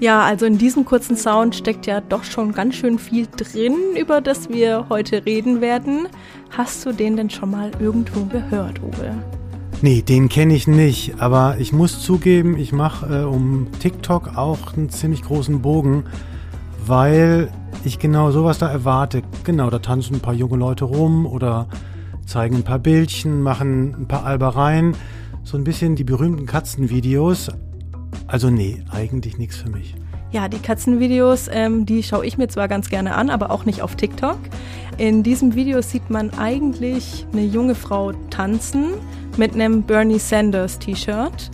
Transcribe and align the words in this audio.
Ja, 0.00 0.24
also 0.24 0.46
in 0.46 0.58
diesem 0.58 0.84
kurzen 0.84 1.16
Sound 1.16 1.54
steckt 1.54 1.86
ja 1.86 2.00
doch 2.00 2.24
schon 2.24 2.50
ganz 2.50 2.74
schön 2.74 2.98
viel 2.98 3.28
drin, 3.28 3.76
über 3.96 4.20
das 4.20 4.48
wir 4.48 4.86
heute 4.88 5.24
reden 5.24 5.60
werden. 5.60 6.08
Hast 6.50 6.84
du 6.84 6.90
den 6.90 7.16
denn 7.16 7.30
schon 7.30 7.52
mal 7.52 7.70
irgendwo 7.78 8.24
gehört, 8.24 8.82
Uwe? 8.82 9.41
Nee, 9.84 10.00
den 10.00 10.28
kenne 10.28 10.54
ich 10.54 10.68
nicht, 10.68 11.20
aber 11.20 11.56
ich 11.58 11.72
muss 11.72 12.00
zugeben, 12.00 12.56
ich 12.56 12.72
mache 12.72 13.22
äh, 13.22 13.24
um 13.24 13.66
TikTok 13.80 14.36
auch 14.36 14.76
einen 14.76 14.90
ziemlich 14.90 15.22
großen 15.22 15.60
Bogen, 15.60 16.04
weil 16.86 17.50
ich 17.82 17.98
genau 17.98 18.30
sowas 18.30 18.58
da 18.58 18.70
erwarte. 18.70 19.22
Genau, 19.42 19.70
da 19.70 19.80
tanzen 19.80 20.14
ein 20.14 20.20
paar 20.20 20.34
junge 20.34 20.56
Leute 20.56 20.84
rum 20.84 21.26
oder 21.26 21.66
zeigen 22.24 22.58
ein 22.58 22.62
paar 22.62 22.78
Bildchen, 22.78 23.42
machen 23.42 23.96
ein 24.02 24.06
paar 24.06 24.24
Albereien, 24.24 24.94
so 25.42 25.56
ein 25.56 25.64
bisschen 25.64 25.96
die 25.96 26.04
berühmten 26.04 26.46
Katzenvideos. 26.46 27.50
Also 28.28 28.50
nee, 28.50 28.84
eigentlich 28.88 29.36
nichts 29.36 29.56
für 29.56 29.70
mich. 29.70 29.96
Ja, 30.32 30.48
die 30.48 30.60
Katzenvideos, 30.60 31.48
ähm, 31.52 31.84
die 31.84 32.02
schaue 32.02 32.24
ich 32.24 32.38
mir 32.38 32.48
zwar 32.48 32.66
ganz 32.66 32.88
gerne 32.88 33.16
an, 33.16 33.28
aber 33.28 33.50
auch 33.50 33.66
nicht 33.66 33.82
auf 33.82 33.96
TikTok. 33.96 34.38
In 34.96 35.22
diesem 35.22 35.54
Video 35.54 35.82
sieht 35.82 36.08
man 36.08 36.30
eigentlich 36.38 37.26
eine 37.32 37.44
junge 37.44 37.74
Frau 37.74 38.12
tanzen 38.30 38.94
mit 39.36 39.52
einem 39.52 39.82
Bernie 39.82 40.18
Sanders 40.18 40.78
T-Shirt, 40.78 41.50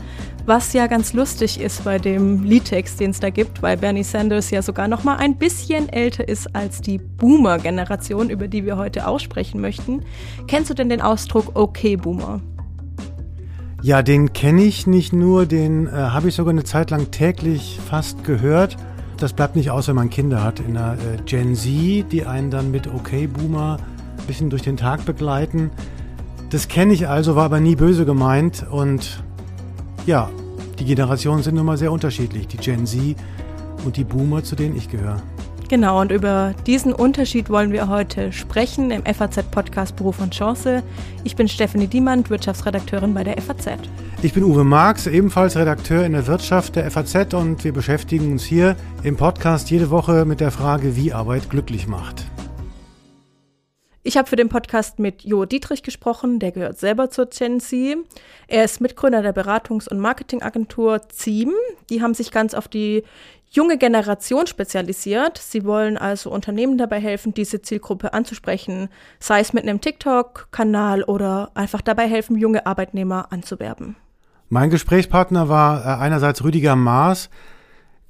was 0.46 0.72
ja 0.74 0.86
ganz 0.86 1.12
lustig 1.12 1.60
ist 1.60 1.82
bei 1.82 1.98
dem 1.98 2.44
Liedtext, 2.44 3.00
den 3.00 3.10
es 3.10 3.18
da 3.18 3.30
gibt, 3.30 3.62
weil 3.62 3.76
Bernie 3.76 4.04
Sanders 4.04 4.52
ja 4.52 4.62
sogar 4.62 4.86
noch 4.86 5.02
mal 5.02 5.16
ein 5.16 5.36
bisschen 5.36 5.88
älter 5.88 6.28
ist 6.28 6.54
als 6.54 6.80
die 6.80 6.98
Boomer-Generation, 6.98 8.30
über 8.30 8.46
die 8.46 8.64
wir 8.64 8.76
heute 8.76 9.08
aussprechen 9.08 9.60
möchten. 9.60 10.04
Kennst 10.46 10.70
du 10.70 10.74
denn 10.74 10.88
den 10.88 11.00
Ausdruck 11.00 11.56
Okay 11.56 11.96
Boomer? 11.96 12.40
Ja, 13.80 14.02
den 14.02 14.32
kenne 14.32 14.62
ich 14.62 14.88
nicht 14.88 15.12
nur, 15.12 15.46
den 15.46 15.86
äh, 15.86 15.90
habe 15.90 16.28
ich 16.28 16.34
sogar 16.34 16.50
eine 16.50 16.64
Zeit 16.64 16.90
lang 16.90 17.12
täglich 17.12 17.78
fast 17.88 18.24
gehört. 18.24 18.76
Das 19.18 19.32
bleibt 19.32 19.54
nicht 19.54 19.70
aus, 19.70 19.86
wenn 19.86 19.94
man 19.94 20.10
Kinder 20.10 20.42
hat 20.42 20.58
in 20.58 20.74
der 20.74 20.94
äh, 20.94 21.22
Gen 21.24 21.54
Z, 21.54 22.10
die 22.10 22.26
einen 22.26 22.50
dann 22.50 22.72
mit 22.72 22.88
Okay 22.88 23.28
Boomer 23.28 23.78
ein 24.18 24.26
bisschen 24.26 24.50
durch 24.50 24.62
den 24.62 24.76
Tag 24.76 25.04
begleiten. 25.04 25.70
Das 26.50 26.66
kenne 26.66 26.92
ich 26.92 27.06
also, 27.06 27.36
war 27.36 27.44
aber 27.44 27.60
nie 27.60 27.76
böse 27.76 28.04
gemeint 28.04 28.66
und 28.68 29.22
ja, 30.06 30.28
die 30.80 30.84
Generationen 30.84 31.44
sind 31.44 31.54
nun 31.54 31.66
mal 31.66 31.76
sehr 31.76 31.92
unterschiedlich, 31.92 32.48
die 32.48 32.56
Gen 32.56 32.84
Z 32.84 33.14
und 33.84 33.96
die 33.96 34.04
Boomer, 34.04 34.42
zu 34.42 34.56
denen 34.56 34.76
ich 34.76 34.88
gehöre. 34.88 35.22
Genau, 35.68 36.00
und 36.00 36.10
über 36.12 36.54
diesen 36.66 36.94
Unterschied 36.94 37.50
wollen 37.50 37.72
wir 37.72 37.88
heute 37.88 38.32
sprechen 38.32 38.90
im 38.90 39.04
FAZ-Podcast 39.04 39.96
Beruf 39.96 40.18
und 40.18 40.32
Chance. 40.32 40.82
Ich 41.24 41.36
bin 41.36 41.46
Stephanie 41.46 41.88
Diemand, 41.88 42.30
Wirtschaftsredakteurin 42.30 43.12
bei 43.12 43.22
der 43.22 43.36
FAZ. 43.36 43.72
Ich 44.22 44.32
bin 44.32 44.44
Uwe 44.44 44.64
Marx, 44.64 45.06
ebenfalls 45.06 45.56
Redakteur 45.56 46.06
in 46.06 46.12
der 46.12 46.26
Wirtschaft 46.26 46.74
der 46.76 46.90
FAZ 46.90 47.34
und 47.34 47.64
wir 47.64 47.74
beschäftigen 47.74 48.32
uns 48.32 48.44
hier 48.44 48.76
im 49.02 49.18
Podcast 49.18 49.70
jede 49.70 49.90
Woche 49.90 50.24
mit 50.24 50.40
der 50.40 50.52
Frage, 50.52 50.96
wie 50.96 51.12
Arbeit 51.12 51.50
glücklich 51.50 51.86
macht. 51.86 52.24
Ich 54.04 54.16
habe 54.16 54.26
für 54.26 54.36
den 54.36 54.48
Podcast 54.48 54.98
mit 54.98 55.22
Jo 55.24 55.44
Dietrich 55.44 55.82
gesprochen, 55.82 56.38
der 56.38 56.50
gehört 56.50 56.78
selber 56.78 57.10
zur 57.10 57.26
Gen 57.26 57.60
Z. 57.60 57.98
Er 58.46 58.64
ist 58.64 58.80
Mitgründer 58.80 59.20
der 59.20 59.34
Beratungs- 59.34 59.86
und 59.86 59.98
Marketingagentur 59.98 61.10
ZIEM. 61.10 61.52
Die 61.90 62.00
haben 62.00 62.14
sich 62.14 62.30
ganz 62.30 62.54
auf 62.54 62.68
die 62.68 63.02
junge 63.50 63.78
Generation 63.78 64.46
spezialisiert. 64.46 65.38
Sie 65.38 65.64
wollen 65.64 65.96
also 65.96 66.30
Unternehmen 66.30 66.78
dabei 66.78 67.00
helfen, 67.00 67.34
diese 67.34 67.62
Zielgruppe 67.62 68.12
anzusprechen, 68.12 68.88
sei 69.18 69.40
es 69.40 69.52
mit 69.52 69.64
einem 69.64 69.80
TikTok-Kanal 69.80 71.02
oder 71.02 71.50
einfach 71.54 71.80
dabei 71.80 72.08
helfen, 72.08 72.36
junge 72.36 72.66
Arbeitnehmer 72.66 73.32
anzuwerben. 73.32 73.96
Mein 74.48 74.70
Gesprächspartner 74.70 75.48
war 75.48 75.84
äh, 75.84 76.00
einerseits 76.00 76.42
Rüdiger 76.42 76.74
Maas, 76.74 77.28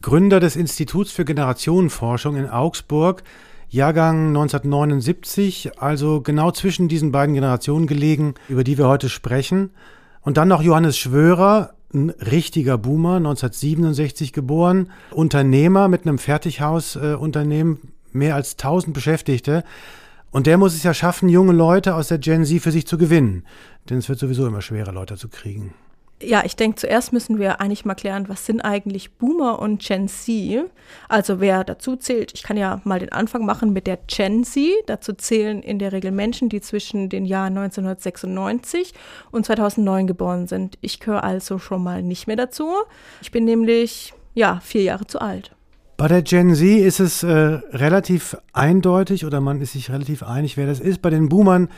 Gründer 0.03 0.39
des 0.39 0.55
Instituts 0.55 1.11
für 1.11 1.25
Generationenforschung 1.25 2.37
in 2.37 2.49
Augsburg, 2.49 3.25
Jahrgang 3.69 4.29
1979, 4.29 5.73
also 5.79 6.21
genau 6.21 6.53
zwischen 6.53 6.89
diesen 6.89 7.11
beiden 7.13 7.35
Generationen 7.35 7.87
gelegen, 7.87 8.35
über 8.49 8.65
die 8.65 8.79
wir 8.79 8.89
heute 8.89 9.09
sprechen. 9.09 9.71
Und 10.23 10.37
dann 10.37 10.49
noch 10.49 10.63
Johannes 10.63 10.97
Schwörer, 10.97 11.75
ein 11.93 12.11
richtiger 12.11 12.77
Boomer, 12.79 13.17
1967 13.17 14.33
geboren, 14.33 14.91
Unternehmer 15.11 15.89
mit 15.89 16.07
einem 16.07 16.19
Fertighausunternehmen, 16.19 17.77
äh, 17.77 18.17
mehr 18.17 18.35
als 18.35 18.57
1000 18.57 18.95
Beschäftigte. 18.95 19.65
Und 20.31 20.47
der 20.47 20.59
muss 20.59 20.75
es 20.75 20.83
ja 20.83 20.93
schaffen, 20.93 21.29
junge 21.29 21.53
Leute 21.53 21.95
aus 21.95 22.09
der 22.09 22.19
Gen 22.19 22.45
Z 22.45 22.61
für 22.61 22.73
sich 22.73 22.87
zu 22.87 22.99
gewinnen. 22.99 23.45
Denn 23.89 23.99
es 23.99 24.09
wird 24.09 24.19
sowieso 24.19 24.47
immer 24.47 24.61
schwerer, 24.61 24.93
Leute 24.93 25.17
zu 25.17 25.29
kriegen. 25.29 25.73
Ja, 26.21 26.43
ich 26.45 26.57
denke, 26.57 26.77
zuerst 26.77 27.13
müssen 27.13 27.39
wir 27.39 27.61
eigentlich 27.61 27.85
mal 27.85 27.95
klären, 27.95 28.29
was 28.29 28.45
sind 28.45 28.61
eigentlich 28.61 29.13
Boomer 29.13 29.61
und 29.61 29.81
Gen 29.81 30.09
Z? 30.09 30.69
Also 31.09 31.39
wer 31.39 31.63
dazu 31.63 31.95
zählt, 31.95 32.33
ich 32.35 32.43
kann 32.43 32.57
ja 32.57 32.81
mal 32.83 32.99
den 32.99 33.13
Anfang 33.13 33.47
machen 33.47 33.73
mit 33.73 33.87
der 33.87 33.99
Gen 34.09 34.43
Z. 34.43 34.65
Dazu 34.87 35.13
zählen 35.13 35.63
in 35.63 35.79
der 35.79 35.93
Regel 35.93 36.11
Menschen, 36.11 36.49
die 36.49 36.61
zwischen 36.61 37.09
den 37.09 37.25
Jahren 37.25 37.57
1996 37.57 38.95
und 39.31 39.47
2009 39.47 40.09
geboren 40.09 40.49
sind. 40.49 40.77
Ich 40.81 40.99
gehöre 40.99 41.23
also 41.23 41.61
schon 41.61 41.85
mal 41.85 42.03
nicht 42.03 42.27
mehr 42.27 42.37
dazu. 42.37 42.69
Ich 43.23 43.31
bin 43.31 43.45
nämlich, 43.45 44.13
ja, 44.35 44.59
vier 44.61 44.83
Jahre 44.83 45.07
zu 45.07 45.21
alt. 45.21 45.55
Bei 45.97 46.09
der 46.09 46.23
Gen 46.23 46.55
Z 46.55 46.65
ist 46.65 47.01
es 47.01 47.23
äh, 47.23 47.29
relativ 47.29 48.37
eindeutig 48.53 49.25
oder 49.25 49.41
man 49.41 49.61
ist 49.61 49.73
sich 49.73 49.91
relativ 49.91 50.25
einig, 50.25 50.57
wer 50.57 50.67
das 50.67 50.81
ist. 50.81 51.01
Bei 51.01 51.11
den 51.11 51.29
Boomern 51.29 51.69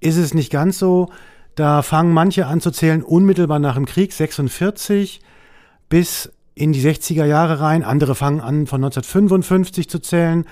ist 0.00 0.16
es 0.16 0.34
nicht 0.34 0.50
ganz 0.50 0.78
so. 0.78 1.10
Da 1.54 1.82
fangen 1.82 2.12
manche 2.12 2.46
an 2.46 2.60
zu 2.60 2.70
zählen 2.70 3.02
unmittelbar 3.02 3.58
nach 3.58 3.74
dem 3.76 3.86
Krieg, 3.86 4.12
46 4.12 5.20
bis 5.88 6.32
in 6.54 6.72
die 6.72 6.82
60er 6.82 7.24
Jahre 7.24 7.60
rein. 7.60 7.84
Andere 7.84 8.14
fangen 8.14 8.40
an 8.40 8.66
von 8.66 8.82
1955 8.82 9.88
zu 9.88 10.00
zählen 10.00 10.44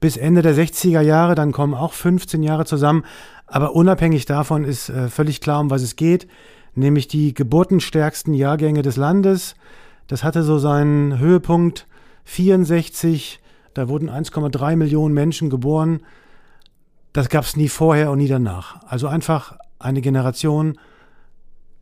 bis 0.00 0.16
Ende 0.16 0.42
der 0.42 0.54
60er 0.54 1.00
Jahre. 1.00 1.34
Dann 1.34 1.52
kommen 1.52 1.74
auch 1.74 1.92
15 1.92 2.42
Jahre 2.42 2.64
zusammen. 2.64 3.04
Aber 3.46 3.74
unabhängig 3.74 4.26
davon 4.26 4.64
ist 4.64 4.88
äh, 4.88 5.08
völlig 5.08 5.40
klar, 5.40 5.60
um 5.60 5.70
was 5.70 5.82
es 5.82 5.96
geht. 5.96 6.26
Nämlich 6.74 7.08
die 7.08 7.34
geburtenstärksten 7.34 8.34
Jahrgänge 8.34 8.82
des 8.82 8.96
Landes. 8.96 9.54
Das 10.06 10.24
hatte 10.24 10.42
so 10.42 10.58
seinen 10.58 11.18
Höhepunkt 11.18 11.86
64. 12.24 13.40
Da 13.74 13.88
wurden 13.88 14.08
1,3 14.08 14.76
Millionen 14.76 15.14
Menschen 15.14 15.50
geboren. 15.50 16.02
Das 17.12 17.28
gab 17.28 17.44
es 17.44 17.56
nie 17.56 17.68
vorher 17.68 18.10
und 18.10 18.18
nie 18.18 18.28
danach. 18.28 18.84
Also 18.86 19.08
einfach 19.08 19.58
eine 19.80 20.00
Generation 20.00 20.78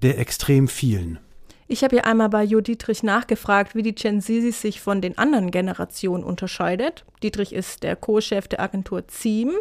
der 0.03 0.19
extrem 0.19 0.69
vielen. 0.69 1.19
Ich 1.70 1.84
habe 1.84 1.97
hier 1.97 2.06
einmal 2.06 2.31
bei 2.31 2.44
Jo 2.44 2.62
Dietrich 2.62 3.03
nachgefragt, 3.03 3.75
wie 3.75 3.82
die 3.82 3.94
Gen 3.94 4.22
Z 4.22 4.54
sich 4.54 4.81
von 4.81 5.03
den 5.03 5.19
anderen 5.19 5.50
Generationen 5.50 6.25
unterscheidet. 6.25 7.04
Dietrich 7.22 7.53
ist 7.53 7.82
der 7.82 7.94
Co-Chef 7.94 8.48
der 8.48 8.60
Agentur 8.60 9.06
ZIEM. 9.06 9.53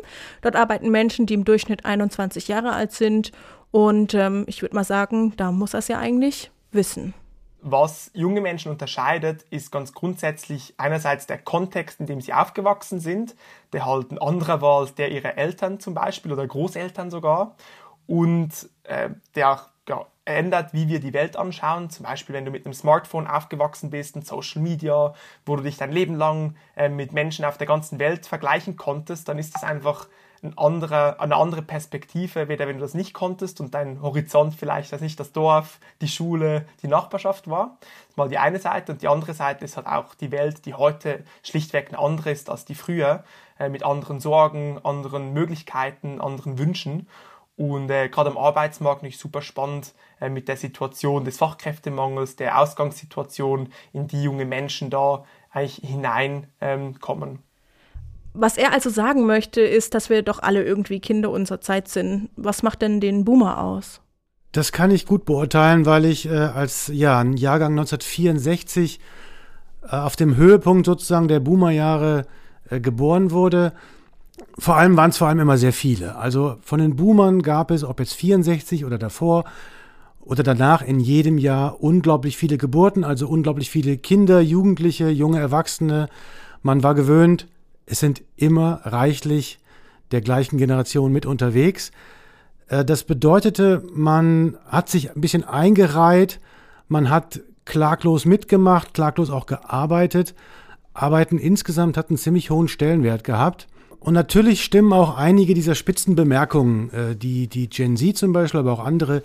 Dort 0.41 0.55
arbeiten 0.55 0.89
Menschen, 0.89 1.25
die 1.25 1.33
im 1.33 1.43
Durchschnitt 1.43 1.83
21 1.83 2.47
Jahre 2.47 2.71
alt 2.71 2.93
sind. 2.93 3.33
Und 3.71 4.13
ähm, 4.13 4.45
ich 4.47 4.61
würde 4.61 4.75
mal 4.75 4.85
sagen, 4.85 5.33
da 5.35 5.51
muss 5.51 5.73
er 5.73 5.79
es 5.79 5.89
ja 5.89 5.99
eigentlich 5.99 6.49
wissen. 6.71 7.13
Was 7.59 8.09
junge 8.13 8.39
Menschen 8.39 8.71
unterscheidet, 8.71 9.43
ist 9.49 9.73
ganz 9.73 9.91
grundsätzlich 9.91 10.75
einerseits 10.77 11.27
der 11.27 11.39
Kontext, 11.39 11.99
in 11.99 12.05
dem 12.05 12.21
sie 12.21 12.31
aufgewachsen 12.31 13.01
sind, 13.01 13.35
der 13.73 13.85
halt 13.85 14.11
ein 14.11 14.17
anderer 14.17 14.61
war 14.61 14.79
als 14.79 14.95
der 14.95 15.11
ihrer 15.11 15.37
Eltern 15.37 15.81
zum 15.81 15.93
Beispiel 15.93 16.31
oder 16.31 16.47
Großeltern 16.47 17.11
sogar 17.11 17.57
und 18.07 18.69
äh, 18.83 19.09
der 19.35 19.67
ja, 19.87 20.05
ändert, 20.25 20.73
wie 20.73 20.87
wir 20.87 20.99
die 20.99 21.13
Welt 21.13 21.37
anschauen. 21.37 21.89
Zum 21.89 22.05
Beispiel, 22.05 22.35
wenn 22.35 22.45
du 22.45 22.51
mit 22.51 22.65
einem 22.65 22.73
Smartphone 22.73 23.27
aufgewachsen 23.27 23.89
bist 23.89 24.15
und 24.15 24.25
Social 24.25 24.61
Media, 24.61 25.13
wo 25.45 25.55
du 25.55 25.63
dich 25.63 25.77
dein 25.77 25.91
Leben 25.91 26.15
lang 26.15 26.55
äh, 26.75 26.89
mit 26.89 27.13
Menschen 27.13 27.45
auf 27.45 27.57
der 27.57 27.67
ganzen 27.67 27.99
Welt 27.99 28.25
vergleichen 28.25 28.75
konntest, 28.75 29.27
dann 29.27 29.39
ist 29.39 29.55
das 29.55 29.63
einfach 29.63 30.07
ein 30.43 30.57
anderer, 30.57 31.19
eine 31.19 31.35
andere 31.35 31.63
Perspektive, 31.63 32.47
weder 32.47 32.67
wenn 32.67 32.77
du 32.77 32.81
das 32.81 32.93
nicht 32.93 33.13
konntest 33.13 33.59
und 33.59 33.73
dein 33.73 34.01
Horizont 34.01 34.53
vielleicht, 34.53 34.91
weiß 34.91 35.01
nicht, 35.01 35.19
das 35.19 35.31
Dorf, 35.31 35.79
die 36.01 36.07
Schule, 36.07 36.67
die 36.83 36.87
Nachbarschaft 36.87 37.49
war. 37.49 37.77
Das 37.79 38.09
ist 38.09 38.17
mal 38.17 38.29
die 38.29 38.37
eine 38.37 38.59
Seite 38.59 38.91
und 38.91 39.01
die 39.01 39.07
andere 39.07 39.33
Seite 39.33 39.65
ist 39.65 39.77
halt 39.77 39.87
auch 39.87 40.13
die 40.13 40.31
Welt, 40.31 40.65
die 40.65 40.75
heute 40.75 41.23
schlichtweg 41.41 41.87
eine 41.89 41.99
andere 41.99 42.31
ist 42.31 42.49
als 42.49 42.65
die 42.65 42.75
früher, 42.75 43.23
äh, 43.57 43.69
mit 43.69 43.83
anderen 43.83 44.19
Sorgen, 44.19 44.79
anderen 44.83 45.33
Möglichkeiten, 45.33 46.21
anderen 46.21 46.59
Wünschen. 46.59 47.07
Und 47.57 47.89
äh, 47.89 48.07
gerade 48.07 48.29
am 48.29 48.37
Arbeitsmarkt 48.37 49.01
nicht 49.01 49.19
super 49.19 49.41
spannend 49.41 49.93
äh, 50.21 50.29
mit 50.29 50.47
der 50.47 50.57
Situation 50.57 51.25
des 51.25 51.39
Fachkräftemangels, 51.39 52.35
der 52.35 52.59
Ausgangssituation, 52.59 53.69
in 53.93 54.07
die 54.07 54.21
junge 54.21 54.45
Menschen 54.45 54.91
da 54.91 55.25
eigentlich 55.49 55.81
hineinkommen. 55.83 57.29
Ähm, 57.29 57.39
Was 58.33 58.57
er 58.57 58.73
also 58.73 58.91
sagen 58.91 59.25
möchte, 59.25 59.61
ist, 59.61 59.95
dass 59.95 60.11
wir 60.11 60.21
doch 60.21 60.39
alle 60.39 60.63
irgendwie 60.63 60.99
Kinder 60.99 61.31
unserer 61.31 61.59
Zeit 61.59 61.87
sind. 61.87 62.29
Was 62.35 62.61
macht 62.61 62.83
denn 62.83 63.01
den 63.01 63.25
Boomer 63.25 63.63
aus? 63.63 64.01
Das 64.51 64.71
kann 64.71 64.91
ich 64.91 65.07
gut 65.07 65.25
beurteilen, 65.25 65.87
weil 65.87 66.05
ich 66.05 66.27
äh, 66.27 66.35
als 66.35 66.91
ja, 66.93 67.19
ein 67.19 67.33
Jahrgang 67.33 67.71
1964 67.71 68.99
äh, 69.81 69.95
auf 69.95 70.15
dem 70.15 70.35
Höhepunkt 70.35 70.85
sozusagen 70.85 71.27
der 71.27 71.39
Boomerjahre 71.39 72.27
äh, 72.69 72.79
geboren 72.79 73.31
wurde. 73.31 73.73
Vor 74.59 74.75
allem 74.75 74.97
waren 74.97 75.09
es 75.09 75.17
vor 75.17 75.27
allem 75.27 75.39
immer 75.39 75.57
sehr 75.57 75.73
viele. 75.73 76.15
Also 76.15 76.57
von 76.61 76.79
den 76.79 76.95
Boomern 76.95 77.41
gab 77.41 77.71
es, 77.71 77.83
ob 77.83 77.99
jetzt 77.99 78.13
64 78.13 78.85
oder 78.85 78.97
davor 78.97 79.45
oder 80.19 80.43
danach 80.43 80.81
in 80.81 80.99
jedem 80.99 81.37
Jahr 81.37 81.81
unglaublich 81.81 82.37
viele 82.37 82.57
Geburten, 82.57 83.03
also 83.03 83.27
unglaublich 83.27 83.69
viele 83.69 83.97
Kinder, 83.97 84.41
Jugendliche, 84.41 85.09
junge 85.09 85.39
Erwachsene. 85.39 86.09
Man 86.61 86.83
war 86.83 86.95
gewöhnt, 86.95 87.47
es 87.85 87.99
sind 87.99 88.23
immer 88.35 88.81
reichlich 88.83 89.59
der 90.11 90.21
gleichen 90.21 90.57
Generation 90.57 91.11
mit 91.11 91.25
unterwegs. 91.25 91.91
Äh, 92.67 92.83
das 92.83 93.03
bedeutete, 93.03 93.83
man 93.93 94.57
hat 94.67 94.89
sich 94.89 95.15
ein 95.15 95.21
bisschen 95.21 95.43
eingereiht, 95.43 96.39
man 96.87 97.09
hat 97.09 97.41
klaglos 97.65 98.25
mitgemacht, 98.25 98.93
klaglos 98.93 99.29
auch 99.29 99.45
gearbeitet. 99.45 100.35
Arbeiten 100.93 101.37
insgesamt 101.37 101.97
hat 101.97 102.09
einen 102.09 102.17
ziemlich 102.17 102.49
hohen 102.49 102.67
Stellenwert 102.67 103.23
gehabt. 103.23 103.67
Und 103.99 104.13
natürlich 104.13 104.63
stimmen 104.63 104.93
auch 104.93 105.17
einige 105.17 105.53
dieser 105.53 105.75
Spitzenbemerkungen, 105.75 106.91
äh, 106.91 107.15
die 107.15 107.47
die 107.47 107.69
Gen 107.69 107.97
Z 107.97 108.17
zum 108.17 108.33
Beispiel, 108.33 108.59
aber 108.59 108.73
auch 108.73 108.85
andere 108.85 109.23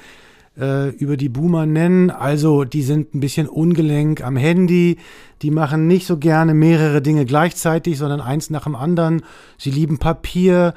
äh, 0.58 0.90
über 0.90 1.16
die 1.16 1.28
Boomer 1.28 1.66
nennen. 1.66 2.10
Also 2.10 2.64
die 2.64 2.82
sind 2.82 3.14
ein 3.14 3.20
bisschen 3.20 3.48
ungelenk 3.48 4.22
am 4.22 4.36
Handy, 4.36 4.98
die 5.42 5.50
machen 5.50 5.86
nicht 5.86 6.06
so 6.06 6.18
gerne 6.18 6.54
mehrere 6.54 7.02
Dinge 7.02 7.24
gleichzeitig, 7.24 7.98
sondern 7.98 8.20
eins 8.20 8.50
nach 8.50 8.64
dem 8.64 8.74
anderen. 8.74 9.22
Sie 9.58 9.70
lieben 9.70 9.98
Papier, 9.98 10.74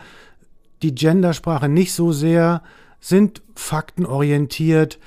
die 0.82 0.96
Gendersprache 0.96 1.70
nicht 1.70 1.94
so 1.94 2.12
sehr, 2.12 2.62
sind 3.00 3.42
faktenorientiert, 3.56 5.00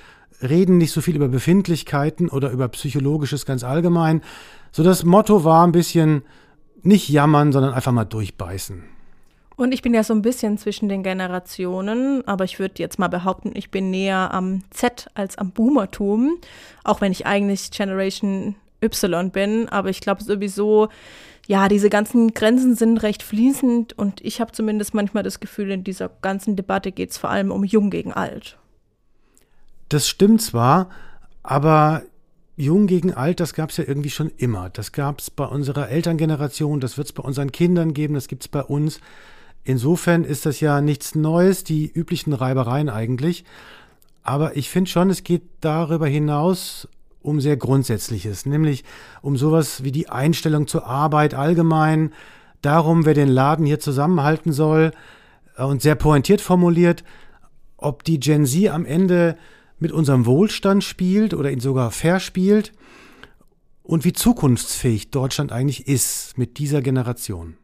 reden 0.43 0.79
nicht 0.79 0.93
so 0.93 1.01
viel 1.01 1.17
über 1.17 1.29
Befindlichkeiten 1.29 2.29
oder 2.29 2.51
über 2.51 2.69
Psychologisches 2.69 3.45
ganz 3.45 3.65
allgemein. 3.65 4.23
So 4.71 4.83
das 4.83 5.05
Motto 5.05 5.45
war 5.45 5.67
ein 5.67 5.73
bisschen 5.73 6.23
nicht 6.83 7.09
jammern, 7.09 7.53
sondern 7.53 7.75
einfach 7.75 7.93
mal 7.93 8.05
durchbeißen. 8.05 8.85
Und 9.57 9.73
ich 9.73 9.83
bin 9.83 9.93
ja 9.93 10.05
so 10.05 10.15
ein 10.15 10.23
bisschen 10.23 10.57
zwischen 10.57 10.89
den 10.89 11.03
Generationen, 11.03 12.27
aber 12.29 12.45
ich 12.45 12.61
würde 12.61 12.75
jetzt 12.79 13.01
mal 13.01 13.09
behaupten, 13.09 13.51
ich 13.55 13.73
bin 13.73 13.91
näher 13.91 14.33
am 14.33 14.63
Z 14.71 15.09
als 15.15 15.37
am 15.37 15.51
Boomertum, 15.51 16.39
auch 16.85 17.01
wenn 17.01 17.11
ich 17.11 17.27
eigentlich 17.27 17.73
Generation 17.73 18.55
Y 18.81 19.31
bin, 19.31 19.69
aber 19.69 19.91
ich 19.91 20.01
glaube 20.01 20.23
sowieso, 20.23 20.89
ja, 21.49 21.69
diese 21.69 21.91
ganzen 21.91 22.35
Grenzen 22.35 22.77
sind 22.77 22.99
recht 22.99 23.25
fließend 23.25 23.99
und 23.99 24.21
ich 24.21 24.41
habe 24.41 24.53
zumindest 24.53 24.95
manchmal 24.95 25.25
das 25.25 25.41
Gefühl, 25.41 25.73
in 25.73 25.83
dieser 25.83 26.11
ganzen 26.23 26.55
Debatte 26.55 26.93
geht 26.93 27.11
es 27.11 27.19
vor 27.19 27.31
allem 27.31 27.51
um 27.51 27.65
Jung 27.65 27.91
gegen 27.91 28.13
Alt. 28.13 28.59
Das 29.89 30.07
stimmt 30.07 30.43
zwar, 30.43 30.91
aber 31.43 32.03
Jung 32.59 32.89
gegen 32.89 33.15
Alt, 33.15 33.39
das 33.39 33.55
gab 33.55 33.71
es 33.71 33.77
ja 33.77 33.85
irgendwie 33.87 34.11
schon 34.11 34.33
immer. 34.37 34.69
Das 34.69 34.91
gab 34.91 35.21
es 35.21 35.31
bei 35.31 35.45
unserer 35.45 35.91
Elterngeneration, 35.91 36.81
das 36.81 36.99
wird 36.99 37.07
es 37.07 37.13
bei 37.13 37.23
unseren 37.23 37.53
Kindern 37.53 37.95
geben, 37.95 38.15
das 38.15 38.27
gibt 38.27 38.43
es 38.43 38.49
bei 38.49 38.63
uns. 38.63 39.01
Insofern 39.63 40.25
ist 40.25 40.45
das 40.45 40.59
ja 40.59 40.81
nichts 40.81 41.15
Neues, 41.15 41.63
die 41.63 41.87
üblichen 41.87 42.33
Reibereien 42.33 42.89
eigentlich. 42.89 43.45
Aber 44.25 44.57
ich 44.57 44.71
finde 44.71 44.91
schon, 44.91 45.09
es 45.09 45.23
geht 45.23 45.43
darüber 45.61 46.09
hinaus 46.09 46.89
um 47.23 47.41
sehr 47.41 47.57
Grundsätzliches, 47.57 48.45
nämlich 48.45 48.85
um 49.23 49.37
sowas 49.37 49.85
wie 49.85 49.93
die 49.93 50.09
Einstellung 50.09 50.67
zur 50.67 50.85
Arbeit 50.85 51.35
allgemein, 51.35 52.13
darum, 52.61 53.07
wer 53.07 53.15
den 53.15 53.29
Laden 53.29 53.67
hier 53.67 53.79
zusammenhalten 53.79 54.53
soll 54.53 54.91
äh, 55.57 55.63
und 55.63 55.81
sehr 55.81 55.95
pointiert 55.95 56.41
formuliert, 56.41 57.05
ob 57.77 58.03
die 58.03 58.19
Gen 58.19 58.47
Z 58.47 58.69
am 58.69 58.85
Ende 58.85 59.37
mit 59.79 59.93
unserem 59.93 60.27
Wohlstand 60.27 60.85
spielt 60.85 61.35
oder 61.35 61.51
ihn 61.51 61.61
sogar 61.61 61.91
verspielt 61.91 62.73
und 63.83 64.05
wie 64.05 64.13
zukunftsfähig 64.13 65.11
Deutschland 65.11 65.53
eigentlich 65.53 65.87
ist 65.87 66.37
mit 66.37 66.59
dieser 66.59 66.83
Generation. 66.83 67.57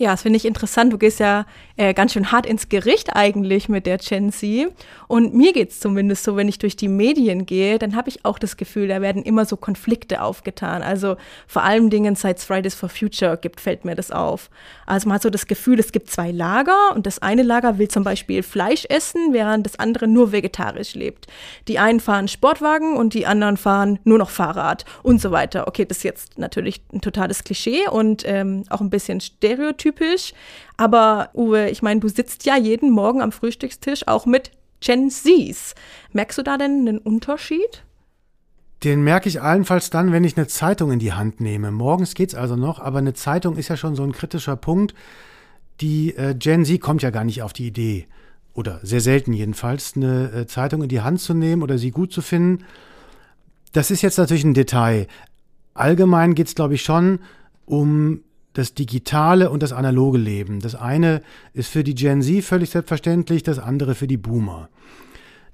Ja, 0.00 0.12
das 0.12 0.22
finde 0.22 0.38
ich 0.38 0.46
interessant. 0.46 0.94
Du 0.94 0.96
gehst 0.96 1.20
ja 1.20 1.44
äh, 1.76 1.92
ganz 1.92 2.14
schön 2.14 2.32
hart 2.32 2.46
ins 2.46 2.70
Gericht 2.70 3.14
eigentlich 3.14 3.68
mit 3.68 3.84
der 3.84 3.98
Gen 3.98 4.32
Z. 4.32 4.72
Und 5.08 5.34
mir 5.34 5.52
geht 5.52 5.72
es 5.72 5.80
zumindest 5.80 6.24
so, 6.24 6.36
wenn 6.36 6.48
ich 6.48 6.58
durch 6.58 6.74
die 6.74 6.88
Medien 6.88 7.44
gehe, 7.44 7.78
dann 7.78 7.94
habe 7.94 8.08
ich 8.08 8.24
auch 8.24 8.38
das 8.38 8.56
Gefühl, 8.56 8.88
da 8.88 9.02
werden 9.02 9.22
immer 9.22 9.44
so 9.44 9.58
Konflikte 9.58 10.22
aufgetan. 10.22 10.82
Also 10.82 11.18
vor 11.46 11.64
allem 11.64 11.90
Dingen, 11.90 12.16
seit 12.16 12.40
Fridays 12.40 12.74
for 12.74 12.88
Future 12.88 13.36
gibt, 13.36 13.60
fällt 13.60 13.84
mir 13.84 13.94
das 13.94 14.10
auf. 14.10 14.48
Also 14.86 15.06
man 15.06 15.16
hat 15.16 15.22
so 15.22 15.28
das 15.28 15.46
Gefühl, 15.46 15.78
es 15.78 15.92
gibt 15.92 16.10
zwei 16.10 16.30
Lager 16.30 16.94
und 16.94 17.04
das 17.04 17.18
eine 17.18 17.42
Lager 17.42 17.76
will 17.76 17.88
zum 17.88 18.02
Beispiel 18.02 18.42
Fleisch 18.42 18.86
essen, 18.88 19.34
während 19.34 19.66
das 19.66 19.78
andere 19.78 20.08
nur 20.08 20.32
vegetarisch 20.32 20.94
lebt. 20.94 21.26
Die 21.68 21.78
einen 21.78 22.00
fahren 22.00 22.26
Sportwagen 22.26 22.96
und 22.96 23.12
die 23.12 23.26
anderen 23.26 23.58
fahren 23.58 23.98
nur 24.04 24.16
noch 24.16 24.30
Fahrrad 24.30 24.86
und 25.02 25.20
so 25.20 25.30
weiter. 25.30 25.68
Okay, 25.68 25.84
das 25.84 25.98
ist 25.98 26.04
jetzt 26.04 26.38
natürlich 26.38 26.80
ein 26.90 27.02
totales 27.02 27.44
Klischee 27.44 27.86
und 27.86 28.22
ähm, 28.26 28.64
auch 28.70 28.80
ein 28.80 28.88
bisschen 28.88 29.20
Stereotyp 29.20 29.89
typisch. 29.90 30.32
Aber 30.76 31.30
Uwe, 31.34 31.70
ich 31.70 31.82
meine, 31.82 32.00
du 32.00 32.08
sitzt 32.08 32.44
ja 32.44 32.56
jeden 32.56 32.90
Morgen 32.90 33.22
am 33.22 33.32
Frühstückstisch 33.32 34.06
auch 34.06 34.26
mit 34.26 34.50
Gen 34.80 35.10
Zs. 35.10 35.74
Merkst 36.12 36.38
du 36.38 36.42
da 36.42 36.56
denn 36.56 36.88
einen 36.88 36.98
Unterschied? 36.98 37.84
Den 38.82 39.02
merke 39.02 39.28
ich 39.28 39.42
allenfalls 39.42 39.90
dann, 39.90 40.10
wenn 40.10 40.24
ich 40.24 40.38
eine 40.38 40.46
Zeitung 40.46 40.90
in 40.90 40.98
die 40.98 41.12
Hand 41.12 41.40
nehme. 41.40 41.70
Morgens 41.70 42.14
geht's 42.14 42.34
also 42.34 42.56
noch, 42.56 42.80
aber 42.80 42.98
eine 42.98 43.12
Zeitung 43.12 43.56
ist 43.56 43.68
ja 43.68 43.76
schon 43.76 43.94
so 43.94 44.02
ein 44.02 44.12
kritischer 44.12 44.56
Punkt. 44.56 44.94
Die 45.82 46.16
äh, 46.16 46.34
Gen 46.34 46.64
Z 46.64 46.80
kommt 46.80 47.02
ja 47.02 47.10
gar 47.10 47.24
nicht 47.24 47.42
auf 47.42 47.52
die 47.52 47.66
Idee, 47.66 48.06
oder 48.54 48.80
sehr 48.82 49.00
selten 49.00 49.32
jedenfalls, 49.32 49.94
eine 49.96 50.32
äh, 50.32 50.46
Zeitung 50.46 50.82
in 50.82 50.88
die 50.88 51.02
Hand 51.02 51.20
zu 51.20 51.34
nehmen 51.34 51.62
oder 51.62 51.78
sie 51.78 51.90
gut 51.90 52.12
zu 52.12 52.22
finden. 52.22 52.64
Das 53.72 53.90
ist 53.90 54.02
jetzt 54.02 54.18
natürlich 54.18 54.44
ein 54.44 54.54
Detail. 54.54 55.06
Allgemein 55.74 56.34
geht's, 56.34 56.54
glaube 56.54 56.74
ich, 56.74 56.82
schon 56.82 57.20
um 57.66 58.22
das 58.52 58.74
digitale 58.74 59.50
und 59.50 59.62
das 59.62 59.72
analoge 59.72 60.18
Leben. 60.18 60.60
Das 60.60 60.74
eine 60.74 61.22
ist 61.52 61.70
für 61.70 61.84
die 61.84 61.94
Gen 61.94 62.22
Z 62.22 62.44
völlig 62.44 62.70
selbstverständlich, 62.70 63.42
das 63.42 63.58
andere 63.58 63.94
für 63.94 64.06
die 64.06 64.16
Boomer. 64.16 64.68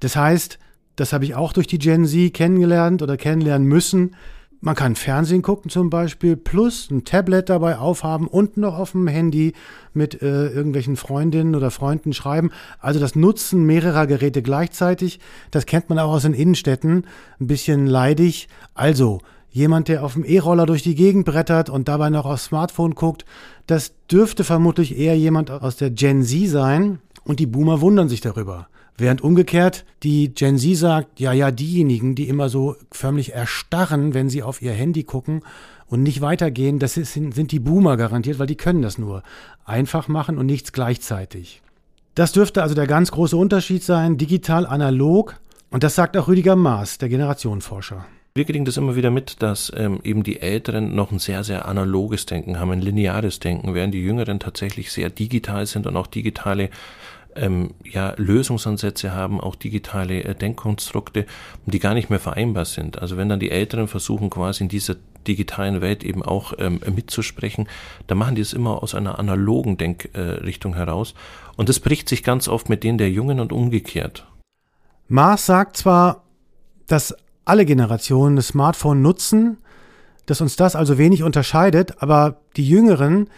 Das 0.01 0.17
heißt, 0.17 0.59
das 0.97 1.13
habe 1.13 1.25
ich 1.25 1.35
auch 1.35 1.53
durch 1.53 1.67
die 1.67 1.79
Gen 1.79 2.07
Z 2.07 2.33
kennengelernt 2.33 3.03
oder 3.03 3.17
kennenlernen 3.17 3.69
müssen. 3.69 4.17
Man 4.61 4.75
kann 4.75 4.97
Fernsehen 4.97 5.43
gucken 5.43 5.71
zum 5.71 5.91
Beispiel, 5.91 6.35
plus 6.35 6.91
ein 6.91 7.05
Tablet 7.05 7.51
dabei 7.51 7.79
aufhaben 7.79 8.27
und 8.27 8.57
noch 8.57 8.79
auf 8.79 8.93
dem 8.93 9.07
Handy 9.07 9.53
mit 9.93 10.23
äh, 10.23 10.49
irgendwelchen 10.49 10.97
Freundinnen 10.97 11.55
oder 11.55 11.71
Freunden 11.71 12.15
schreiben. 12.15 12.51
Also 12.79 12.99
das 12.99 13.15
Nutzen 13.15 13.65
mehrerer 13.65 14.07
Geräte 14.07 14.41
gleichzeitig, 14.43 15.21
das 15.51 15.67
kennt 15.67 15.91
man 15.91 15.99
auch 15.99 16.11
aus 16.11 16.23
den 16.23 16.33
Innenstädten, 16.33 17.07
ein 17.39 17.47
bisschen 17.47 17.87
leidig. 17.87 18.49
Also 18.75 19.21
Jemand, 19.57 19.89
der 19.89 20.05
auf 20.05 20.13
dem 20.13 20.25
E-Roller 20.27 20.67
durch 20.67 20.83
die 20.83 20.95
Gegend 20.95 21.25
brettert 21.25 21.71
und 21.71 21.89
dabei 21.89 22.11
noch 22.11 22.27
aufs 22.27 22.45
Smartphone 22.45 22.95
guckt, 22.95 23.25
das 23.67 23.95
dürfte 24.07 24.45
vermutlich 24.45 24.99
eher 24.99 25.17
jemand 25.17 25.51
aus 25.51 25.77
der 25.77 25.89
Gen 25.89 26.25
Z 26.25 26.51
sein 26.51 26.99
und 27.25 27.41
die 27.41 27.47
Boomer 27.47 27.81
wundern 27.81 28.11
sich 28.11 28.21
darüber. 28.21 28.69
Während 28.99 29.23
umgekehrt 29.23 29.87
die 30.03 30.35
Gen 30.35 30.59
Z 30.59 30.77
sagt, 30.77 31.21
ja, 31.21 31.33
ja, 31.33 31.51
diejenigen, 31.51 32.15
die 32.15 32.29
immer 32.29 32.51
so 32.51 32.77
förmlich 32.93 33.33
erstarren, 33.33 34.13
wenn 34.13 34.29
sie 34.29 34.43
auf 34.43 34.61
ihr 34.61 34.73
Handy 34.73 35.05
gucken 35.05 35.41
und 35.87 36.03
nicht 36.03 36.21
weitergehen, 36.21 36.79
das 36.79 36.99
ist, 36.99 37.15
sind 37.15 37.51
die 37.51 37.59
Boomer 37.59 37.97
garantiert, 37.97 38.39
weil 38.39 38.47
die 38.47 38.57
können 38.57 38.83
das 38.83 38.99
nur 38.99 39.23
einfach 39.65 40.07
machen 40.07 40.37
und 40.37 40.45
nichts 40.45 40.73
gleichzeitig. 40.73 41.63
Das 42.15 42.33
dürfte 42.33 42.63
also 42.63 42.75
der 42.75 42.87
ganz 42.87 43.11
große 43.11 43.39
Unterschied 43.39 43.83
sein, 43.83 44.19
digital, 44.19 44.67
analog. 44.67 45.41
Und 45.71 45.83
das 45.83 45.95
sagt 45.95 46.15
auch 46.19 46.29
Rüdiger 46.29 46.57
Maas, 46.57 46.99
der 46.99 47.09
Generationenforscher. 47.09 48.05
Wir 48.37 48.45
kriegen 48.45 48.67
das 48.67 48.77
immer 48.77 48.97
wieder 48.97 49.11
mit, 49.11 49.41
dass 49.43 49.73
ähm, 49.75 49.99
eben 50.05 50.23
die 50.23 50.43
Älteren 50.43 50.95
noch 50.95 51.11
ein 51.11 51.19
sehr, 51.19 51.43
sehr 51.43 51.67
analoges 51.67 52.27
Denken 52.27 52.61
haben, 52.61 52.71
ein 52.71 52.83
lineares 52.83 53.41
Denken, 53.41 53.75
während 53.75 53.95
die 53.95 54.03
Jüngeren 54.03 54.39
tatsächlich 54.39 54.93
sehr 54.93 55.09
digital 55.09 55.65
sind 55.65 55.87
und 55.87 55.97
auch 55.97 56.07
digitale 56.07 56.69
ähm, 57.35 57.71
ja, 57.83 58.13
Lösungsansätze 58.19 59.15
haben, 59.15 59.41
auch 59.41 59.55
digitale 59.55 60.23
äh, 60.23 60.35
Denkkonstrukte, 60.35 61.25
die 61.65 61.79
gar 61.79 61.95
nicht 61.95 62.11
mehr 62.11 62.19
vereinbar 62.19 62.67
sind. 62.67 63.01
Also 63.01 63.17
wenn 63.17 63.31
dann 63.31 63.41
die 63.41 63.51
Älteren 63.51 63.89
versuchen, 63.89 64.29
quasi 64.29 64.65
in 64.65 64.69
dieser 64.69 64.97
digitalen 65.27 65.81
Welt 65.81 66.05
eben 66.05 66.23
auch 66.23 66.53
ähm, 66.59 66.81
mitzusprechen, 66.95 67.71
dann 68.07 68.19
machen 68.19 68.35
die 68.35 68.43
es 68.43 68.53
immer 68.53 68.83
aus 68.83 68.95
einer 68.95 69.19
analogen 69.19 69.79
Denkrichtung 69.79 70.75
äh, 70.75 70.77
heraus. 70.77 71.15
Und 71.57 71.71
das 71.71 71.81
bricht 71.81 72.07
sich 72.11 72.23
ganz 72.23 72.49
oft 72.49 72.69
mit 72.69 72.85
denen 72.85 72.99
der 72.99 73.11
Jungen 73.11 73.41
und 73.41 73.51
umgekehrt. 73.51 74.27
Mars 75.09 75.47
sagt 75.47 75.79
zwar, 75.79 76.23
dass 76.87 77.17
alle 77.47 77.65
Generationen 77.65 78.37
das 78.37 78.49
Smartphone 78.49 79.01
nutzen, 79.01 79.59
dass 80.27 80.41
uns 80.41 80.57
das 80.57 80.77
also 80.77 80.99
wenig 80.99 81.23
unterscheidet, 81.23 82.03
aber 82.03 82.41
die 82.57 82.69
Jüngeren, 82.69 83.31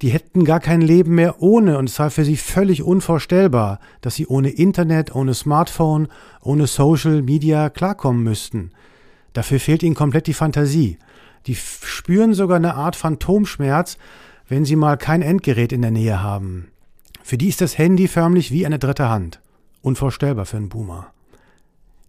die 0.00 0.08
hätten 0.08 0.44
gar 0.44 0.58
kein 0.58 0.80
Leben 0.80 1.14
mehr 1.14 1.40
ohne 1.40 1.78
und 1.78 1.88
es 1.88 1.98
war 1.98 2.10
für 2.10 2.24
sie 2.24 2.38
völlig 2.38 2.82
unvorstellbar, 2.82 3.78
dass 4.00 4.16
sie 4.16 4.26
ohne 4.26 4.48
Internet, 4.48 5.14
ohne 5.14 5.34
Smartphone, 5.34 6.08
ohne 6.40 6.66
Social 6.66 7.22
Media 7.22 7.70
klarkommen 7.70 8.24
müssten. 8.24 8.72
Dafür 9.34 9.60
fehlt 9.60 9.82
ihnen 9.82 9.94
komplett 9.94 10.26
die 10.26 10.34
Fantasie. 10.34 10.98
Die 11.46 11.54
spüren 11.54 12.34
sogar 12.34 12.56
eine 12.56 12.74
Art 12.74 12.96
Phantomschmerz, 12.96 13.98
wenn 14.48 14.64
sie 14.64 14.76
mal 14.76 14.96
kein 14.96 15.22
Endgerät 15.22 15.72
in 15.72 15.82
der 15.82 15.90
Nähe 15.90 16.22
haben. 16.22 16.68
Für 17.22 17.38
die 17.38 17.48
ist 17.48 17.60
das 17.60 17.78
Handy 17.78 18.08
förmlich 18.08 18.50
wie 18.50 18.66
eine 18.66 18.78
dritte 18.78 19.08
Hand. 19.08 19.40
Unvorstellbar 19.82 20.46
für 20.46 20.56
einen 20.56 20.68
Boomer 20.68 21.12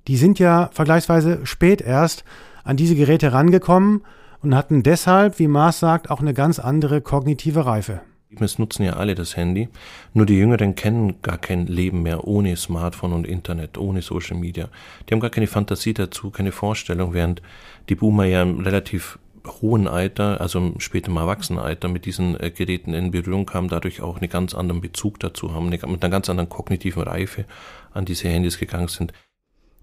die 0.07 0.17
sind 0.17 0.39
ja 0.39 0.69
vergleichsweise 0.74 1.45
spät 1.45 1.81
erst 1.81 2.24
an 2.63 2.77
diese 2.77 2.95
Geräte 2.95 3.33
rangekommen 3.33 4.03
und 4.41 4.55
hatten 4.55 4.83
deshalb, 4.83 5.39
wie 5.39 5.48
Maas 5.48 5.79
sagt, 5.79 6.10
auch 6.10 6.19
eine 6.19 6.33
ganz 6.33 6.60
andere 6.60 7.01
kognitive 7.01 7.65
Reife. 7.65 8.01
Es 8.39 8.57
nutzen 8.57 8.83
ja 8.83 8.93
alle 8.93 9.13
das 9.13 9.38
Handy, 9.38 9.69
nur 10.13 10.25
die 10.25 10.38
Jüngeren 10.38 10.74
kennen 10.74 11.22
gar 11.22 11.38
kein 11.38 11.67
Leben 11.67 12.01
mehr 12.01 12.27
ohne 12.27 12.55
Smartphone 12.57 13.13
und 13.13 13.27
Internet, 13.27 13.77
ohne 13.77 14.01
Social 14.01 14.38
Media. 14.38 14.69
Die 15.07 15.13
haben 15.13 15.19
gar 15.19 15.29
keine 15.29 15.48
Fantasie 15.48 15.93
dazu, 15.93 16.31
keine 16.31 16.51
Vorstellung, 16.51 17.13
während 17.13 17.41
die 17.89 17.95
Boomer 17.95 18.25
ja 18.25 18.41
im 18.41 18.60
relativ 18.62 19.19
hohen 19.45 19.88
Alter, 19.88 20.41
also 20.41 20.60
im 20.60 20.79
späten 20.79 21.15
Erwachsenenalter, 21.15 21.89
mit 21.89 22.05
diesen 22.05 22.39
äh, 22.39 22.50
Geräten 22.50 22.93
in 22.93 23.12
Berührung 23.12 23.45
kamen, 23.45 23.67
dadurch 23.67 24.01
auch 24.01 24.17
einen 24.17 24.29
ganz 24.29 24.53
anderen 24.53 24.81
Bezug 24.81 25.19
dazu 25.19 25.53
haben, 25.53 25.69
mit 25.69 25.83
einer 25.83 26.10
ganz 26.10 26.29
anderen 26.29 26.50
kognitiven 26.50 27.03
Reife 27.03 27.45
an 27.93 28.05
diese 28.05 28.29
Handys 28.29 28.57
gegangen 28.57 28.88
sind. 28.88 29.13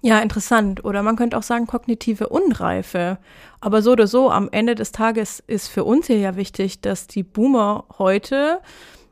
Ja, 0.03 0.19
interessant. 0.21 0.85
Oder 0.85 1.03
man 1.03 1.17
könnte 1.17 1.37
auch 1.37 1.43
sagen 1.43 1.67
kognitive 1.67 2.29
Unreife. 2.29 3.19
Aber 3.61 3.83
so 3.83 3.93
oder 3.93 4.07
so, 4.07 4.31
am 4.31 4.49
Ende 4.51 4.75
des 4.75 4.93
Tages 4.93 5.43
ist 5.47 5.69
für 5.69 5.85
uns 5.85 6.07
hier 6.07 6.19
ja 6.19 6.37
wichtig, 6.37 6.81
dass 6.81 7.07
die 7.07 7.23
Boomer 7.23 7.85
heute 7.99 8.61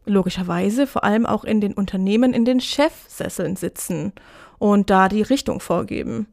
logischerweise 0.06 0.86
vor 0.86 1.04
allem 1.04 1.26
auch 1.26 1.44
in 1.44 1.60
den 1.60 1.74
Unternehmen 1.74 2.32
in 2.32 2.46
den 2.46 2.60
Chefsesseln 2.60 3.56
sitzen 3.56 4.12
und 4.58 4.88
da 4.88 5.08
die 5.08 5.20
Richtung 5.20 5.60
vorgeben. 5.60 6.26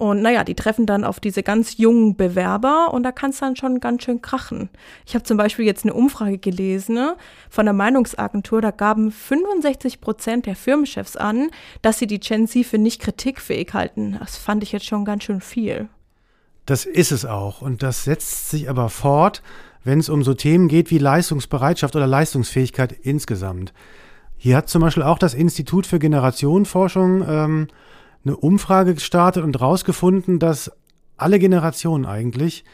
Und 0.00 0.22
naja, 0.22 0.44
die 0.44 0.54
treffen 0.54 0.86
dann 0.86 1.04
auf 1.04 1.20
diese 1.20 1.42
ganz 1.42 1.76
jungen 1.76 2.16
Bewerber 2.16 2.94
und 2.94 3.02
da 3.02 3.12
kann 3.12 3.32
es 3.32 3.40
dann 3.40 3.54
schon 3.54 3.80
ganz 3.80 4.02
schön 4.02 4.22
krachen. 4.22 4.70
Ich 5.04 5.14
habe 5.14 5.24
zum 5.24 5.36
Beispiel 5.36 5.66
jetzt 5.66 5.84
eine 5.84 5.92
Umfrage 5.92 6.38
gelesen 6.38 6.94
ne, 6.94 7.18
von 7.50 7.66
der 7.66 7.74
Meinungsagentur, 7.74 8.62
da 8.62 8.70
gaben 8.70 9.12
65 9.12 10.00
Prozent 10.00 10.46
der 10.46 10.56
Firmenchefs 10.56 11.16
an, 11.18 11.50
dass 11.82 11.98
sie 11.98 12.06
die 12.06 12.18
Gen 12.18 12.48
Z 12.48 12.64
für 12.64 12.78
nicht 12.78 13.02
kritikfähig 13.02 13.74
halten. 13.74 14.16
Das 14.18 14.38
fand 14.38 14.62
ich 14.62 14.72
jetzt 14.72 14.86
schon 14.86 15.04
ganz 15.04 15.24
schön 15.24 15.42
viel. 15.42 15.90
Das 16.64 16.86
ist 16.86 17.12
es 17.12 17.26
auch. 17.26 17.60
Und 17.60 17.82
das 17.82 18.04
setzt 18.04 18.48
sich 18.48 18.70
aber 18.70 18.88
fort, 18.88 19.42
wenn 19.84 19.98
es 19.98 20.08
um 20.08 20.22
so 20.24 20.32
Themen 20.32 20.68
geht 20.68 20.90
wie 20.90 20.96
Leistungsbereitschaft 20.96 21.94
oder 21.94 22.06
Leistungsfähigkeit 22.06 22.92
insgesamt. 23.02 23.74
Hier 24.38 24.56
hat 24.56 24.70
zum 24.70 24.80
Beispiel 24.80 25.02
auch 25.02 25.18
das 25.18 25.34
Institut 25.34 25.86
für 25.86 25.98
Generationenforschung 25.98 27.22
ähm, 27.28 27.68
eine 28.24 28.36
Umfrage 28.36 28.94
gestartet 28.94 29.44
und 29.44 29.58
herausgefunden, 29.58 30.38
dass 30.38 30.70
alle 31.16 31.38
Generationen 31.38 32.06
eigentlich 32.06 32.64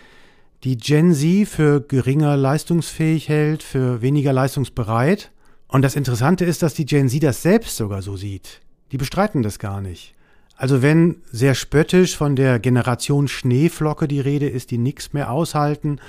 die 0.64 0.76
Gen 0.76 1.14
Z 1.14 1.48
für 1.48 1.80
geringer 1.80 2.36
leistungsfähig 2.36 3.28
hält, 3.28 3.62
für 3.62 4.02
weniger 4.02 4.32
leistungsbereit. 4.32 5.30
Und 5.68 5.82
das 5.82 5.96
Interessante 5.96 6.44
ist, 6.44 6.62
dass 6.62 6.74
die 6.74 6.86
Gen 6.86 7.08
Z 7.08 7.22
das 7.22 7.42
selbst 7.42 7.76
sogar 7.76 8.02
so 8.02 8.16
sieht. 8.16 8.60
Die 8.92 8.98
bestreiten 8.98 9.42
das 9.42 9.58
gar 9.58 9.80
nicht. 9.80 10.14
Also 10.56 10.80
wenn 10.80 11.22
sehr 11.30 11.54
spöttisch 11.54 12.16
von 12.16 12.34
der 12.34 12.58
Generation 12.58 13.28
Schneeflocke 13.28 14.08
die 14.08 14.20
Rede 14.20 14.48
ist, 14.48 14.70
die 14.70 14.78
nichts 14.78 15.12
mehr 15.12 15.30
aushalten, 15.30 16.00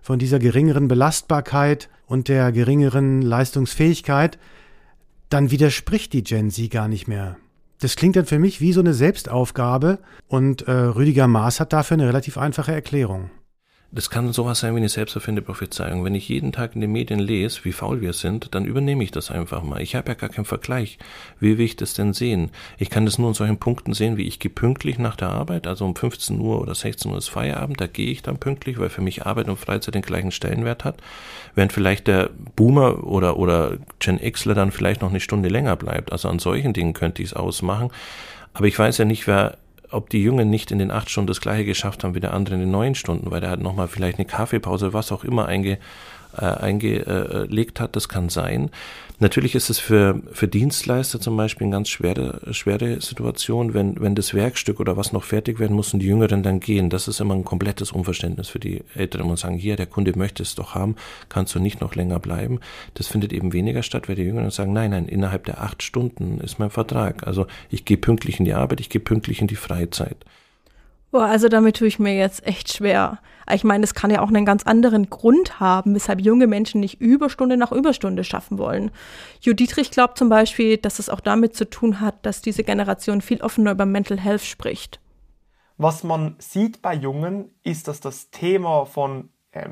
von 0.00 0.20
dieser 0.20 0.38
geringeren 0.38 0.86
Belastbarkeit 0.86 1.88
und 2.06 2.28
der 2.28 2.52
geringeren 2.52 3.22
Leistungsfähigkeit, 3.22 4.38
dann 5.28 5.50
widerspricht 5.50 6.12
die 6.12 6.22
Gen 6.22 6.52
Z 6.52 6.70
gar 6.70 6.86
nicht 6.86 7.08
mehr. 7.08 7.36
Das 7.80 7.96
klingt 7.96 8.16
dann 8.16 8.26
für 8.26 8.38
mich 8.38 8.60
wie 8.60 8.72
so 8.72 8.80
eine 8.80 8.94
Selbstaufgabe 8.94 9.98
und 10.28 10.62
äh, 10.62 10.72
Rüdiger 10.72 11.26
Maas 11.26 11.60
hat 11.60 11.72
dafür 11.72 11.96
eine 11.96 12.08
relativ 12.08 12.38
einfache 12.38 12.72
Erklärung. 12.72 13.30
Das 13.96 14.10
kann 14.10 14.30
sowas 14.34 14.60
sein 14.60 14.74
wie 14.74 14.80
eine 14.80 14.90
selbsterfindende 14.90 15.40
Prophezeiung. 15.40 16.04
Wenn 16.04 16.14
ich 16.14 16.28
jeden 16.28 16.52
Tag 16.52 16.74
in 16.74 16.82
den 16.82 16.92
Medien 16.92 17.18
lese, 17.18 17.64
wie 17.64 17.72
faul 17.72 18.02
wir 18.02 18.12
sind, 18.12 18.54
dann 18.54 18.66
übernehme 18.66 19.02
ich 19.02 19.10
das 19.10 19.30
einfach 19.30 19.62
mal. 19.62 19.80
Ich 19.80 19.94
habe 19.94 20.08
ja 20.08 20.14
gar 20.14 20.28
keinen 20.28 20.44
Vergleich. 20.44 20.98
Wie 21.40 21.56
will 21.56 21.64
ich 21.64 21.76
das 21.76 21.94
denn 21.94 22.12
sehen? 22.12 22.50
Ich 22.76 22.90
kann 22.90 23.06
das 23.06 23.16
nur 23.16 23.28
in 23.28 23.34
solchen 23.34 23.56
Punkten 23.56 23.94
sehen, 23.94 24.18
wie 24.18 24.26
ich 24.26 24.38
gehe 24.38 24.50
pünktlich 24.50 24.98
nach 24.98 25.16
der 25.16 25.30
Arbeit, 25.30 25.66
also 25.66 25.86
um 25.86 25.96
15 25.96 26.38
Uhr 26.38 26.60
oder 26.60 26.74
16 26.74 27.10
Uhr 27.10 27.16
ist 27.16 27.28
Feierabend, 27.28 27.80
da 27.80 27.86
gehe 27.86 28.10
ich 28.10 28.20
dann 28.20 28.36
pünktlich, 28.36 28.78
weil 28.78 28.90
für 28.90 29.00
mich 29.00 29.24
Arbeit 29.24 29.48
und 29.48 29.58
Freizeit 29.58 29.94
den 29.94 30.02
gleichen 30.02 30.30
Stellenwert 30.30 30.84
hat. 30.84 30.96
Während 31.54 31.72
vielleicht 31.72 32.06
der 32.06 32.28
Boomer 32.54 33.02
oder, 33.02 33.38
oder 33.38 33.78
Gen 33.98 34.20
Xler 34.20 34.54
dann 34.54 34.72
vielleicht 34.72 35.00
noch 35.00 35.08
eine 35.08 35.20
Stunde 35.20 35.48
länger 35.48 35.76
bleibt. 35.76 36.12
Also 36.12 36.28
an 36.28 36.38
solchen 36.38 36.74
Dingen 36.74 36.92
könnte 36.92 37.22
ich 37.22 37.30
es 37.30 37.34
ausmachen. 37.34 37.90
Aber 38.52 38.66
ich 38.66 38.78
weiß 38.78 38.98
ja 38.98 39.06
nicht, 39.06 39.26
wer 39.26 39.56
ob 39.90 40.10
die 40.10 40.22
Jungen 40.22 40.50
nicht 40.50 40.70
in 40.70 40.78
den 40.78 40.90
acht 40.90 41.10
Stunden 41.10 41.28
das 41.28 41.40
gleiche 41.40 41.64
geschafft 41.64 42.04
haben 42.04 42.14
wie 42.14 42.20
der 42.20 42.34
andere 42.34 42.54
in 42.54 42.60
den 42.60 42.70
neun 42.70 42.94
Stunden, 42.94 43.30
weil 43.30 43.40
der 43.40 43.50
halt 43.50 43.62
nochmal 43.62 43.88
vielleicht 43.88 44.18
eine 44.18 44.26
Kaffeepause, 44.26 44.92
was 44.92 45.12
auch 45.12 45.24
immer 45.24 45.46
einge, 45.46 45.78
äh, 46.36 46.44
eingelegt 46.44 47.80
hat, 47.80 47.96
das 47.96 48.08
kann 48.08 48.28
sein. 48.28 48.70
Natürlich 49.18 49.54
ist 49.54 49.70
es 49.70 49.78
für, 49.78 50.20
für 50.30 50.46
Dienstleister 50.46 51.18
zum 51.18 51.38
Beispiel 51.38 51.64
eine 51.64 51.76
ganz 51.76 51.88
schwere, 51.88 52.52
schwere 52.52 53.00
Situation, 53.00 53.72
wenn, 53.72 53.98
wenn 53.98 54.14
das 54.14 54.34
Werkstück 54.34 54.78
oder 54.78 54.98
was 54.98 55.14
noch 55.14 55.24
fertig 55.24 55.58
werden 55.58 55.74
muss 55.74 55.94
und 55.94 56.00
die 56.00 56.06
Jüngeren 56.06 56.42
dann 56.42 56.60
gehen. 56.60 56.90
Das 56.90 57.08
ist 57.08 57.20
immer 57.20 57.34
ein 57.34 57.44
komplettes 57.44 57.92
Unverständnis 57.92 58.48
für 58.48 58.58
die 58.58 58.82
Älteren 58.94 59.30
und 59.30 59.38
sagen, 59.38 59.56
hier, 59.56 59.76
der 59.76 59.86
Kunde 59.86 60.12
möchte 60.18 60.42
es 60.42 60.54
doch 60.54 60.74
haben, 60.74 60.96
kannst 61.30 61.54
du 61.54 61.60
nicht 61.60 61.80
noch 61.80 61.94
länger 61.94 62.18
bleiben. 62.18 62.60
Das 62.92 63.06
findet 63.06 63.32
eben 63.32 63.54
weniger 63.54 63.82
statt, 63.82 64.06
weil 64.06 64.16
die 64.16 64.22
Jüngeren 64.22 64.50
sagen, 64.50 64.74
nein, 64.74 64.90
nein, 64.90 65.08
innerhalb 65.08 65.46
der 65.46 65.62
acht 65.62 65.82
Stunden 65.82 66.38
ist 66.40 66.58
mein 66.58 66.70
Vertrag. 66.70 67.26
Also 67.26 67.46
ich 67.70 67.86
gehe 67.86 67.96
pünktlich 67.96 68.38
in 68.38 68.44
die 68.44 68.52
Arbeit, 68.52 68.80
ich 68.80 68.90
gehe 68.90 69.00
pünktlich 69.00 69.40
in 69.40 69.46
die 69.46 69.56
Freizeit. 69.56 70.26
Boah, 71.10 71.26
also 71.26 71.48
damit 71.48 71.76
tue 71.76 71.88
ich 71.88 71.98
mir 71.98 72.16
jetzt 72.16 72.46
echt 72.46 72.72
schwer. 72.72 73.18
Ich 73.52 73.62
meine, 73.62 73.84
es 73.84 73.94
kann 73.94 74.10
ja 74.10 74.22
auch 74.22 74.28
einen 74.28 74.44
ganz 74.44 74.64
anderen 74.64 75.08
Grund 75.08 75.60
haben, 75.60 75.94
weshalb 75.94 76.20
junge 76.20 76.48
Menschen 76.48 76.80
nicht 76.80 77.00
Überstunde 77.00 77.56
nach 77.56 77.70
Überstunde 77.70 78.24
schaffen 78.24 78.58
wollen. 78.58 78.90
Jo 79.40 79.52
Dietrich 79.52 79.92
glaubt 79.92 80.18
zum 80.18 80.28
Beispiel, 80.28 80.78
dass 80.78 80.98
es 80.98 81.08
auch 81.08 81.20
damit 81.20 81.54
zu 81.54 81.70
tun 81.70 82.00
hat, 82.00 82.26
dass 82.26 82.42
diese 82.42 82.64
Generation 82.64 83.20
viel 83.20 83.40
offener 83.40 83.70
über 83.70 83.86
Mental 83.86 84.18
Health 84.18 84.42
spricht. 84.42 85.00
Was 85.78 86.02
man 86.02 86.34
sieht 86.38 86.82
bei 86.82 86.94
Jungen, 86.94 87.54
ist, 87.62 87.86
dass 87.86 88.00
das 88.00 88.30
Thema 88.30 88.84
von 88.86 89.28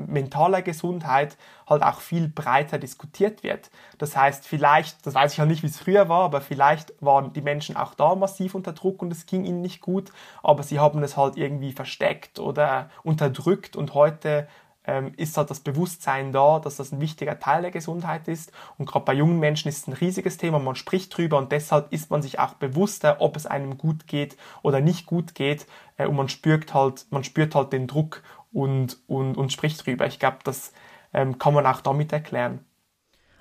mentaler 0.07 0.61
Gesundheit 0.61 1.37
halt 1.67 1.83
auch 1.83 1.99
viel 1.99 2.27
breiter 2.27 2.77
diskutiert 2.77 3.43
wird. 3.43 3.69
Das 3.97 4.15
heißt, 4.15 4.47
vielleicht, 4.47 5.05
das 5.05 5.15
weiß 5.15 5.33
ich 5.33 5.37
ja 5.37 5.45
nicht, 5.45 5.63
wie 5.63 5.67
es 5.67 5.79
früher 5.79 6.09
war, 6.09 6.23
aber 6.23 6.41
vielleicht 6.41 6.93
waren 7.01 7.33
die 7.33 7.41
Menschen 7.41 7.75
auch 7.77 7.93
da 7.93 8.15
massiv 8.15 8.55
unter 8.55 8.73
Druck 8.73 9.01
und 9.01 9.11
es 9.11 9.25
ging 9.25 9.45
ihnen 9.45 9.61
nicht 9.61 9.81
gut, 9.81 10.11
aber 10.43 10.63
sie 10.63 10.79
haben 10.79 11.03
es 11.03 11.17
halt 11.17 11.37
irgendwie 11.37 11.71
versteckt 11.71 12.39
oder 12.39 12.89
unterdrückt 13.03 13.75
und 13.75 13.93
heute 13.93 14.47
ähm, 14.87 15.13
ist 15.17 15.37
halt 15.37 15.49
das 15.49 15.59
Bewusstsein 15.59 16.31
da, 16.31 16.59
dass 16.59 16.77
das 16.77 16.91
ein 16.91 17.01
wichtiger 17.01 17.39
Teil 17.39 17.61
der 17.61 17.71
Gesundheit 17.71 18.27
ist. 18.27 18.51
Und 18.77 18.85
gerade 18.85 19.05
bei 19.05 19.13
jungen 19.13 19.39
Menschen 19.39 19.69
ist 19.69 19.79
es 19.79 19.87
ein 19.87 19.93
riesiges 19.93 20.37
Thema, 20.37 20.59
man 20.59 20.75
spricht 20.75 21.15
drüber 21.15 21.37
und 21.37 21.51
deshalb 21.51 21.91
ist 21.91 22.11
man 22.11 22.21
sich 22.21 22.39
auch 22.39 22.53
bewusster, 22.53 23.17
ob 23.19 23.35
es 23.35 23.45
einem 23.45 23.77
gut 23.77 24.07
geht 24.07 24.37
oder 24.61 24.81
nicht 24.81 25.05
gut 25.05 25.35
geht. 25.35 25.65
Äh, 25.97 26.07
und 26.07 26.15
man 26.15 26.29
spürt 26.29 26.73
halt, 26.73 27.05
man 27.09 27.23
spürt 27.23 27.55
halt 27.55 27.73
den 27.73 27.87
Druck 27.87 28.21
und, 28.55 28.97
und, 29.07 29.37
und 29.37 29.51
spricht 29.51 29.85
drüber. 29.85 30.07
Ich 30.07 30.17
glaube, 30.17 30.37
das 30.45 30.71
ähm, 31.13 31.37
kann 31.37 31.53
man 31.53 31.65
auch 31.65 31.81
damit 31.81 32.13
erklären. 32.13 32.59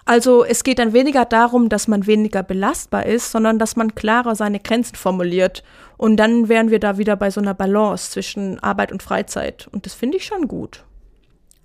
Also 0.05 0.45
es 0.45 0.65
geht 0.65 0.81
dann 0.81 0.93
weniger 0.93 1.25
darum, 1.25 1.69
dass 1.69 1.89
man 1.89 2.07
weniger 2.07 2.43
belastbar 2.43 3.07
ist, 3.07 3.31
sondern 3.31 3.59
dass 3.59 3.77
man 3.77 3.95
klarer 3.95 4.35
seine 4.35 4.61
Grenzen 4.61 4.97
formuliert. 4.97 5.63
Und 5.97 6.17
dann 6.19 6.49
wären 6.49 6.71
wir 6.71 6.81
da 6.81 6.99
wieder 6.99 7.17
bei 7.17 7.31
so 7.31 7.41
einer 7.41 7.55
Balance 7.55 8.11
zwischen 8.11 8.59
Arbeit 8.59 8.93
und 8.93 9.03
Freizeit. 9.03 9.69
Und 9.73 9.87
das 9.87 9.95
finde 9.95 10.19
ich 10.19 10.27
schon 10.27 10.47
gut. 10.49 10.85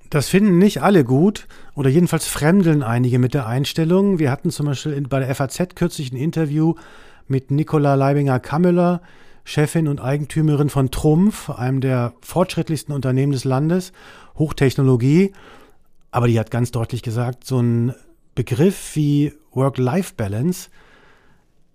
Das 0.10 0.30
finden 0.30 0.58
nicht 0.58 0.82
alle 0.82 1.04
gut 1.04 1.48
oder 1.76 1.90
jedenfalls 1.90 2.28
fremdeln 2.28 2.82
einige 2.82 3.20
mit 3.20 3.34
der 3.34 3.48
Einstellung. 3.48 4.20
Wir 4.20 4.32
hatten 4.32 4.52
zum 4.52 4.68
Beispiel 4.68 5.02
bei 5.02 5.20
der 5.20 5.36
FAZ 5.36 5.76
kürzlich 5.76 6.12
ein 6.12 6.18
Interview 6.18 6.76
mit 7.28 7.52
Nicola 7.52 7.96
Leibinger-Kammeler, 7.96 9.02
Chefin 9.50 9.88
und 9.88 10.00
Eigentümerin 10.00 10.70
von 10.70 10.92
Trumpf, 10.92 11.50
einem 11.50 11.82
der 11.82 12.14
fortschrittlichsten 12.22 12.94
Unternehmen 12.94 13.32
des 13.32 13.46
Landes, 13.46 13.94
Hochtechnologie. 14.38 15.34
Aber 16.12 16.28
die 16.28 16.40
hat 16.40 16.52
ganz 16.52 16.70
deutlich 16.70 17.02
gesagt, 17.02 17.46
so 17.46 17.60
ein 17.60 17.96
Begriff 18.36 18.96
wie 18.96 19.34
Work-Life-Balance, 19.52 20.70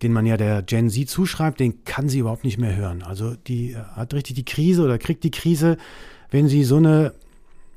den 0.02 0.12
man 0.12 0.25
ja 0.25 0.37
der 0.37 0.62
Gen 0.62 0.88
Z 0.88 1.11
zuschreibt, 1.11 1.59
den 1.59 1.85
kann 1.85 2.09
sie 2.09 2.21
überhaupt 2.21 2.45
nicht 2.45 2.59
mehr 2.59 2.76
hören. 2.76 3.02
Also 3.02 3.35
die 3.35 3.76
hat 3.76 4.14
richtig 4.14 4.37
die 4.37 4.45
Krise 4.45 4.85
oder 4.85 4.97
kriegt 4.97 5.25
die 5.25 5.33
Krise, 5.33 5.76
wenn 6.31 6.47
sie 6.47 6.62
so 6.62 6.76
eine, 6.76 7.12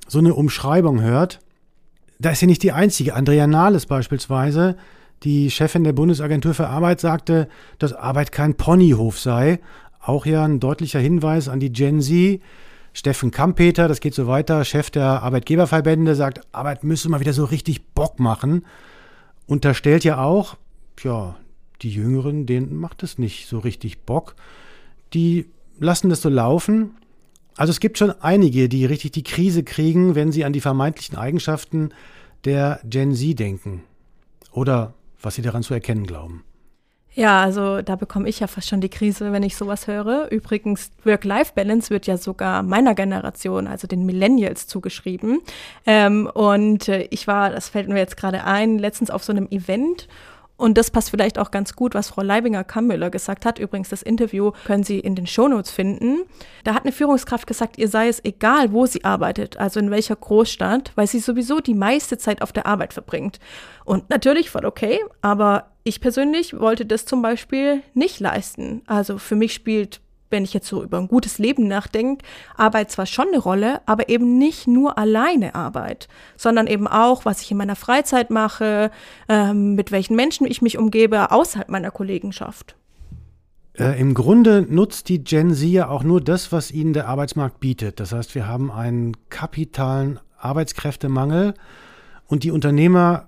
so 0.08 0.20
eine 0.20 0.36
Umschreibung 0.36 1.02
hört. 1.02 1.40
Da 2.20 2.30
ist 2.30 2.40
sie 2.40 2.46
nicht 2.46 2.62
die 2.62 2.72
einzige. 2.72 3.16
Andrea 3.16 3.48
Nahles 3.48 3.88
beispielsweise, 3.88 4.78
die 5.24 5.50
Chefin 5.50 5.84
der 5.84 5.94
Bundesagentur 5.94 6.54
für 6.54 6.68
Arbeit, 6.68 7.00
sagte, 7.00 7.48
dass 7.80 7.94
Arbeit 7.94 8.32
kein 8.32 8.54
Ponyhof 8.54 9.20
sei 9.20 9.60
auch 10.08 10.26
ja 10.26 10.44
ein 10.46 10.60
deutlicher 10.60 11.00
Hinweis 11.00 11.50
an 11.50 11.60
die 11.60 11.72
Gen 11.72 12.02
Z. 12.02 12.42
Steffen 12.94 13.30
Kampeter, 13.30 13.88
das 13.88 14.00
geht 14.00 14.16
so 14.16 14.26
weiter, 14.26 14.66
Chef 14.66 14.90
der 14.90 15.22
Arbeitgeberverbände, 15.22 16.16
sagt, 16.16 16.42
Arbeit 16.52 16.84
müsse 16.84 17.10
mal 17.10 17.20
wieder 17.20 17.34
so 17.34 17.46
richtig 17.46 17.86
Bock 17.94 18.20
machen. 18.20 18.66
Unterstellt 19.46 20.04
ja 20.04 20.20
auch, 20.24 20.58
ja, 21.04 21.36
die 21.84 21.92
Jüngeren, 21.92 22.48
denen 22.48 22.76
macht 22.76 23.04
es 23.04 23.20
nicht 23.20 23.48
so 23.48 23.60
richtig 23.60 24.00
Bock. 24.00 24.36
Die 25.14 25.46
lassen 25.80 26.10
das 26.10 26.22
so 26.22 26.30
laufen. 26.30 26.96
Also 27.56 27.72
es 27.72 27.80
gibt 27.80 27.98
schon 28.00 28.12
einige, 28.22 28.68
die 28.68 28.86
richtig 28.86 29.12
die 29.12 29.24
Krise 29.24 29.64
kriegen, 29.64 30.16
wenn 30.16 30.32
sie 30.32 30.44
an 30.44 30.54
die 30.54 30.62
vermeintlichen 30.62 31.18
Eigenschaften 31.18 31.90
der 32.46 32.80
Gen 32.84 33.14
Z 33.14 33.38
denken. 33.38 33.84
Oder 34.52 34.94
was 35.22 35.36
sie 35.36 35.42
daran 35.44 35.64
zu 35.64 35.74
erkennen 35.74 36.08
glauben. 36.08 36.44
Ja, 37.18 37.42
also 37.42 37.82
da 37.82 37.96
bekomme 37.96 38.30
ich 38.30 38.42
ja 38.42 38.46
fast 38.46 38.68
schon 38.68 38.80
die 38.80 38.90
Krise, 38.90 39.32
wenn 39.32 39.42
ich 39.42 39.58
sowas 39.58 39.88
höre. 39.88 40.28
Übrigens, 40.30 40.92
Work-Life-Balance 41.04 41.90
wird 41.90 42.06
ja 42.06 42.16
sogar 42.16 42.62
meiner 42.62 42.94
Generation, 42.94 43.66
also 43.66 43.88
den 43.88 44.06
Millennials, 44.06 44.68
zugeschrieben. 44.68 45.40
Ähm, 45.88 46.30
und 46.32 46.88
äh, 46.88 47.08
ich 47.10 47.26
war, 47.26 47.50
das 47.50 47.70
fällt 47.70 47.90
mir 47.90 47.98
jetzt 47.98 48.18
gerade 48.18 48.44
ein, 48.44 48.78
letztens 48.78 49.10
auf 49.10 49.24
so 49.24 49.32
einem 49.32 49.48
Event 49.50 50.08
und 50.58 50.78
das 50.78 50.90
passt 50.90 51.12
vielleicht 51.12 51.38
auch 51.38 51.52
ganz 51.52 51.76
gut, 51.76 51.94
was 51.94 52.10
Frau 52.10 52.24
Leibinger-Kammüller 52.24 53.12
gesagt 53.12 53.46
hat. 53.46 53.60
Übrigens, 53.60 53.90
das 53.90 54.02
Interview 54.02 54.52
können 54.66 54.84
Sie 54.84 55.00
in 55.00 55.16
den 55.16 55.28
Shownotes 55.28 55.72
finden. 55.72 56.24
Da 56.64 56.74
hat 56.74 56.84
eine 56.84 56.92
Führungskraft 56.92 57.46
gesagt, 57.46 57.78
ihr 57.78 57.88
sei 57.88 58.08
es 58.08 58.26
egal, 58.26 58.72
wo 58.72 58.88
sie 58.88 59.04
arbeitet, 59.04 59.58
also 59.58 59.80
in 59.80 59.92
welcher 59.92 60.16
Großstadt, 60.16 60.92
weil 60.96 61.08
sie 61.08 61.20
sowieso 61.20 61.60
die 61.60 61.76
meiste 61.76 62.18
Zeit 62.18 62.42
auf 62.42 62.52
der 62.52 62.66
Arbeit 62.66 62.94
verbringt. 62.94 63.40
Und 63.86 64.10
natürlich 64.10 64.50
voll 64.50 64.66
okay, 64.66 65.00
aber 65.22 65.68
ich 65.84 66.02
persönlich 66.02 66.60
wollte 66.60 66.86
das 66.86 67.06
zum 67.06 67.22
Beispiel 67.22 67.84
nicht 67.94 68.20
leisten. 68.20 68.82
Also 68.88 69.20
für 69.20 69.36
mich 69.36 69.54
spielt 69.54 70.02
wenn 70.30 70.44
ich 70.44 70.54
jetzt 70.54 70.68
so 70.68 70.84
über 70.84 70.98
ein 70.98 71.08
gutes 71.08 71.38
Leben 71.38 71.68
nachdenke, 71.68 72.24
Arbeit 72.56 72.92
zwar 72.92 73.06
schon 73.06 73.28
eine 73.28 73.40
Rolle, 73.40 73.82
aber 73.86 74.10
eben 74.10 74.38
nicht 74.38 74.68
nur 74.68 74.98
alleine 74.98 75.56
Arbeit, 75.56 76.08
sondern 76.36 76.68
eben 76.68 76.88
auch, 76.88 77.26
was 77.26 77.42
ich 77.42 77.52
in 77.52 77.58
meiner 77.58 77.76
Freizeit 77.76 78.30
mache, 78.30 78.92
ähm, 79.30 79.76
mit 79.76 79.92
welchen 79.92 80.16
Menschen 80.16 80.48
ich 80.48 80.62
mich 80.62 80.78
umgebe, 80.78 81.32
außerhalb 81.32 81.70
meiner 81.70 81.92
Kollegenschaft. 81.92 82.76
Äh, 83.78 84.00
Im 84.00 84.14
Grunde 84.14 84.66
nutzt 84.68 85.10
die 85.10 85.24
Gen 85.24 85.54
Z 85.54 85.68
ja 85.70 85.90
auch 85.90 86.04
nur 86.04 86.20
das, 86.22 86.52
was 86.52 86.72
ihnen 86.72 86.94
der 86.94 87.08
Arbeitsmarkt 87.08 87.60
bietet. 87.60 88.00
Das 88.00 88.12
heißt, 88.12 88.36
wir 88.36 88.48
haben 88.48 88.72
einen 88.72 89.16
kapitalen 89.30 90.20
Arbeitskräftemangel 90.38 91.54
und 92.26 92.44
die 92.44 92.52
Unternehmer 92.52 93.28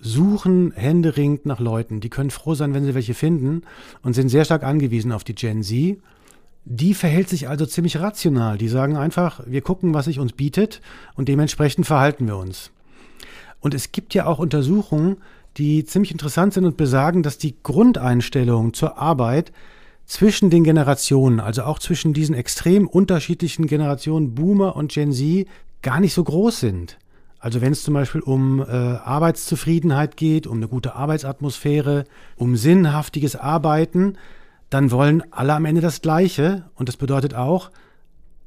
suchen 0.00 0.72
händeringend 0.72 1.46
nach 1.46 1.60
Leuten. 1.60 2.00
Die 2.00 2.10
können 2.10 2.30
froh 2.30 2.54
sein, 2.54 2.74
wenn 2.74 2.84
sie 2.84 2.94
welche 2.94 3.14
finden 3.14 3.62
und 4.02 4.12
sind 4.12 4.28
sehr 4.28 4.44
stark 4.44 4.62
angewiesen 4.62 5.12
auf 5.12 5.24
die 5.24 5.34
Gen 5.34 5.62
Z. 5.62 5.98
Die 6.64 6.94
verhält 6.94 7.28
sich 7.28 7.48
also 7.48 7.66
ziemlich 7.66 7.98
rational. 8.00 8.56
Die 8.56 8.68
sagen 8.68 8.96
einfach, 8.96 9.40
wir 9.46 9.60
gucken, 9.60 9.92
was 9.92 10.06
sich 10.06 10.18
uns 10.18 10.32
bietet 10.32 10.80
und 11.14 11.28
dementsprechend 11.28 11.86
verhalten 11.86 12.26
wir 12.26 12.36
uns. 12.36 12.70
Und 13.60 13.74
es 13.74 13.92
gibt 13.92 14.14
ja 14.14 14.26
auch 14.26 14.38
Untersuchungen, 14.38 15.18
die 15.56 15.84
ziemlich 15.84 16.10
interessant 16.10 16.54
sind 16.54 16.64
und 16.64 16.76
besagen, 16.76 17.22
dass 17.22 17.38
die 17.38 17.54
Grundeinstellung 17.62 18.74
zur 18.74 18.98
Arbeit 18.98 19.52
zwischen 20.06 20.50
den 20.50 20.64
Generationen, 20.64 21.40
also 21.40 21.62
auch 21.62 21.78
zwischen 21.78 22.12
diesen 22.12 22.34
extrem 22.34 22.86
unterschiedlichen 22.86 23.66
Generationen 23.66 24.34
Boomer 24.34 24.76
und 24.76 24.92
Gen 24.92 25.12
Z, 25.12 25.46
gar 25.82 26.00
nicht 26.00 26.14
so 26.14 26.24
groß 26.24 26.60
sind. 26.60 26.98
Also 27.38 27.60
wenn 27.60 27.72
es 27.72 27.82
zum 27.82 27.94
Beispiel 27.94 28.22
um 28.22 28.60
äh, 28.60 28.64
Arbeitszufriedenheit 28.64 30.16
geht, 30.16 30.46
um 30.46 30.56
eine 30.56 30.68
gute 30.68 30.94
Arbeitsatmosphäre, 30.94 32.04
um 32.36 32.56
sinnhaftiges 32.56 33.36
Arbeiten, 33.36 34.16
dann 34.74 34.90
wollen 34.90 35.22
alle 35.30 35.54
am 35.54 35.66
Ende 35.66 35.80
das 35.80 36.02
Gleiche. 36.02 36.64
Und 36.74 36.88
das 36.88 36.96
bedeutet 36.96 37.32
auch, 37.32 37.70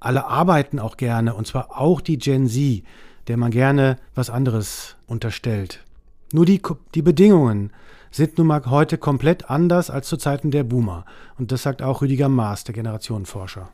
alle 0.01 0.25
arbeiten 0.25 0.77
auch 0.77 0.98
gerne, 0.98 1.34
und 1.34 1.48
zwar 1.48 1.79
auch 1.79 2.01
die 2.01 2.17
Gen 2.17 2.50
Z, 2.50 2.84
der 3.29 3.38
man 3.38 3.50
gerne 3.50 3.96
was 4.13 4.29
anderes 4.29 4.98
unterstellt. 5.07 5.86
Nur 6.34 6.46
die, 6.46 6.62
die 6.96 7.01
Bedingungen 7.01 7.72
sind 8.12 8.38
nun 8.38 8.48
mal 8.48 8.62
heute 8.65 8.98
komplett 8.98 9.50
anders 9.50 9.89
als 9.89 10.10
zu 10.10 10.17
Zeiten 10.17 10.51
der 10.51 10.65
Boomer. 10.65 11.05
Und 11.38 11.53
das 11.53 11.63
sagt 11.63 11.81
auch 11.81 12.01
Rüdiger 12.01 12.27
Maas, 12.27 12.65
der 12.65 12.75
Generationenforscher. 12.75 13.69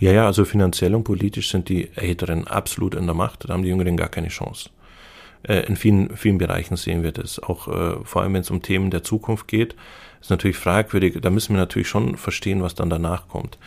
Ja, 0.00 0.10
ja, 0.10 0.24
also 0.24 0.46
finanziell 0.46 0.94
und 0.94 1.04
politisch 1.04 1.50
sind 1.50 1.68
die 1.68 1.90
Älteren 1.94 2.46
absolut 2.46 2.94
in 2.94 3.04
der 3.04 3.14
Macht, 3.14 3.44
da 3.44 3.52
haben 3.52 3.62
die 3.62 3.68
Jüngeren 3.68 3.98
gar 3.98 4.08
keine 4.08 4.28
Chance. 4.28 4.70
Äh, 5.42 5.66
in 5.66 5.76
vielen, 5.76 6.16
vielen 6.16 6.38
Bereichen 6.38 6.76
sehen 6.76 7.02
wir 7.02 7.12
das. 7.12 7.38
Auch 7.40 7.68
äh, 7.68 8.04
vor 8.04 8.22
allem, 8.22 8.32
wenn 8.32 8.40
es 8.40 8.50
um 8.50 8.62
Themen 8.62 8.90
der 8.90 9.02
Zukunft 9.02 9.48
geht, 9.48 9.76
ist 10.22 10.30
natürlich 10.30 10.56
fragwürdig. 10.56 11.18
Da 11.20 11.30
müssen 11.30 11.54
wir 11.54 11.60
natürlich 11.60 11.88
schon 11.88 12.16
verstehen, 12.16 12.62
was 12.62 12.74
dann 12.74 12.88
danach 12.88 13.28
kommt. 13.28 13.58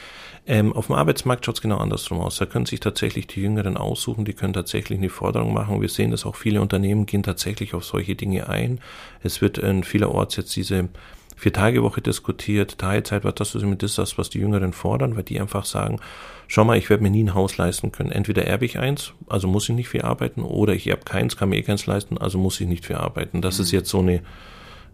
Ähm, 0.48 0.74
auf 0.74 0.88
dem 0.88 0.96
Arbeitsmarkt 0.96 1.46
schaut 1.46 1.56
es 1.56 1.62
genau 1.62 1.78
andersrum 1.78 2.20
aus. 2.20 2.38
Da 2.38 2.46
können 2.46 2.66
sich 2.66 2.80
tatsächlich 2.80 3.28
die 3.28 3.42
Jüngeren 3.42 3.78
aussuchen, 3.78 4.26
die 4.26 4.34
können 4.34 4.54
tatsächlich 4.54 5.00
eine 5.00 5.10
Forderung 5.10 5.54
machen. 5.54 5.82
Wir 5.82 5.90
sehen, 5.90 6.12
dass 6.12 6.26
auch 6.26 6.36
viele 6.36 6.62
Unternehmen 6.62 7.06
gehen 7.06 7.24
tatsächlich 7.24 7.74
auf 7.74 7.84
solche 7.84 8.16
Dinge 8.16 8.48
ein. 8.48 8.80
Es 9.24 9.42
wird 9.42 9.58
in 9.58 9.84
vielerorts 9.84 10.36
jetzt 10.36 10.56
diese 10.56 10.90
Vier-Tage-Woche 11.36 12.02
diskutiert, 12.02 12.78
Teilzeit, 12.78 13.26
was 13.26 13.36
das 13.36 13.56
ist 13.56 13.64
mit 13.64 13.84
das, 13.84 14.18
was 14.18 14.30
die 14.30 14.40
Jüngeren 14.40 14.72
fordern, 14.72 15.18
weil 15.18 15.24
die 15.24 15.40
einfach 15.40 15.66
sagen, 15.66 16.00
schau 16.48 16.64
mal, 16.64 16.78
ich 16.78 16.90
werde 16.90 17.04
mir 17.04 17.10
nie 17.10 17.24
ein 17.24 17.34
Haus 17.34 17.58
leisten 17.58 17.92
können. 17.92 18.12
Entweder 18.12 18.46
erbe 18.46 18.66
ich 18.66 18.80
eins, 18.80 19.14
also 19.28 19.48
muss 19.48 19.68
ich 19.68 19.76
nicht 19.76 19.90
viel 19.90 20.04
arbeiten, 20.04 20.44
oder 20.44 20.74
ich 20.74 20.88
erbe 20.88 21.04
keins, 21.04 21.36
kann 21.36 21.50
mir 21.50 21.58
eh 21.58 21.64
keins 21.64 21.88
leisten, 21.88 22.18
also 22.18 22.38
muss 22.38 22.62
ich 22.62 22.68
nicht 22.68 22.86
viel 22.86 22.96
arbeiten. 22.96 23.42
Das 23.42 23.58
mhm. 23.58 23.64
ist 23.64 23.72
jetzt 23.72 23.90
so 23.90 24.00
eine, 24.00 24.22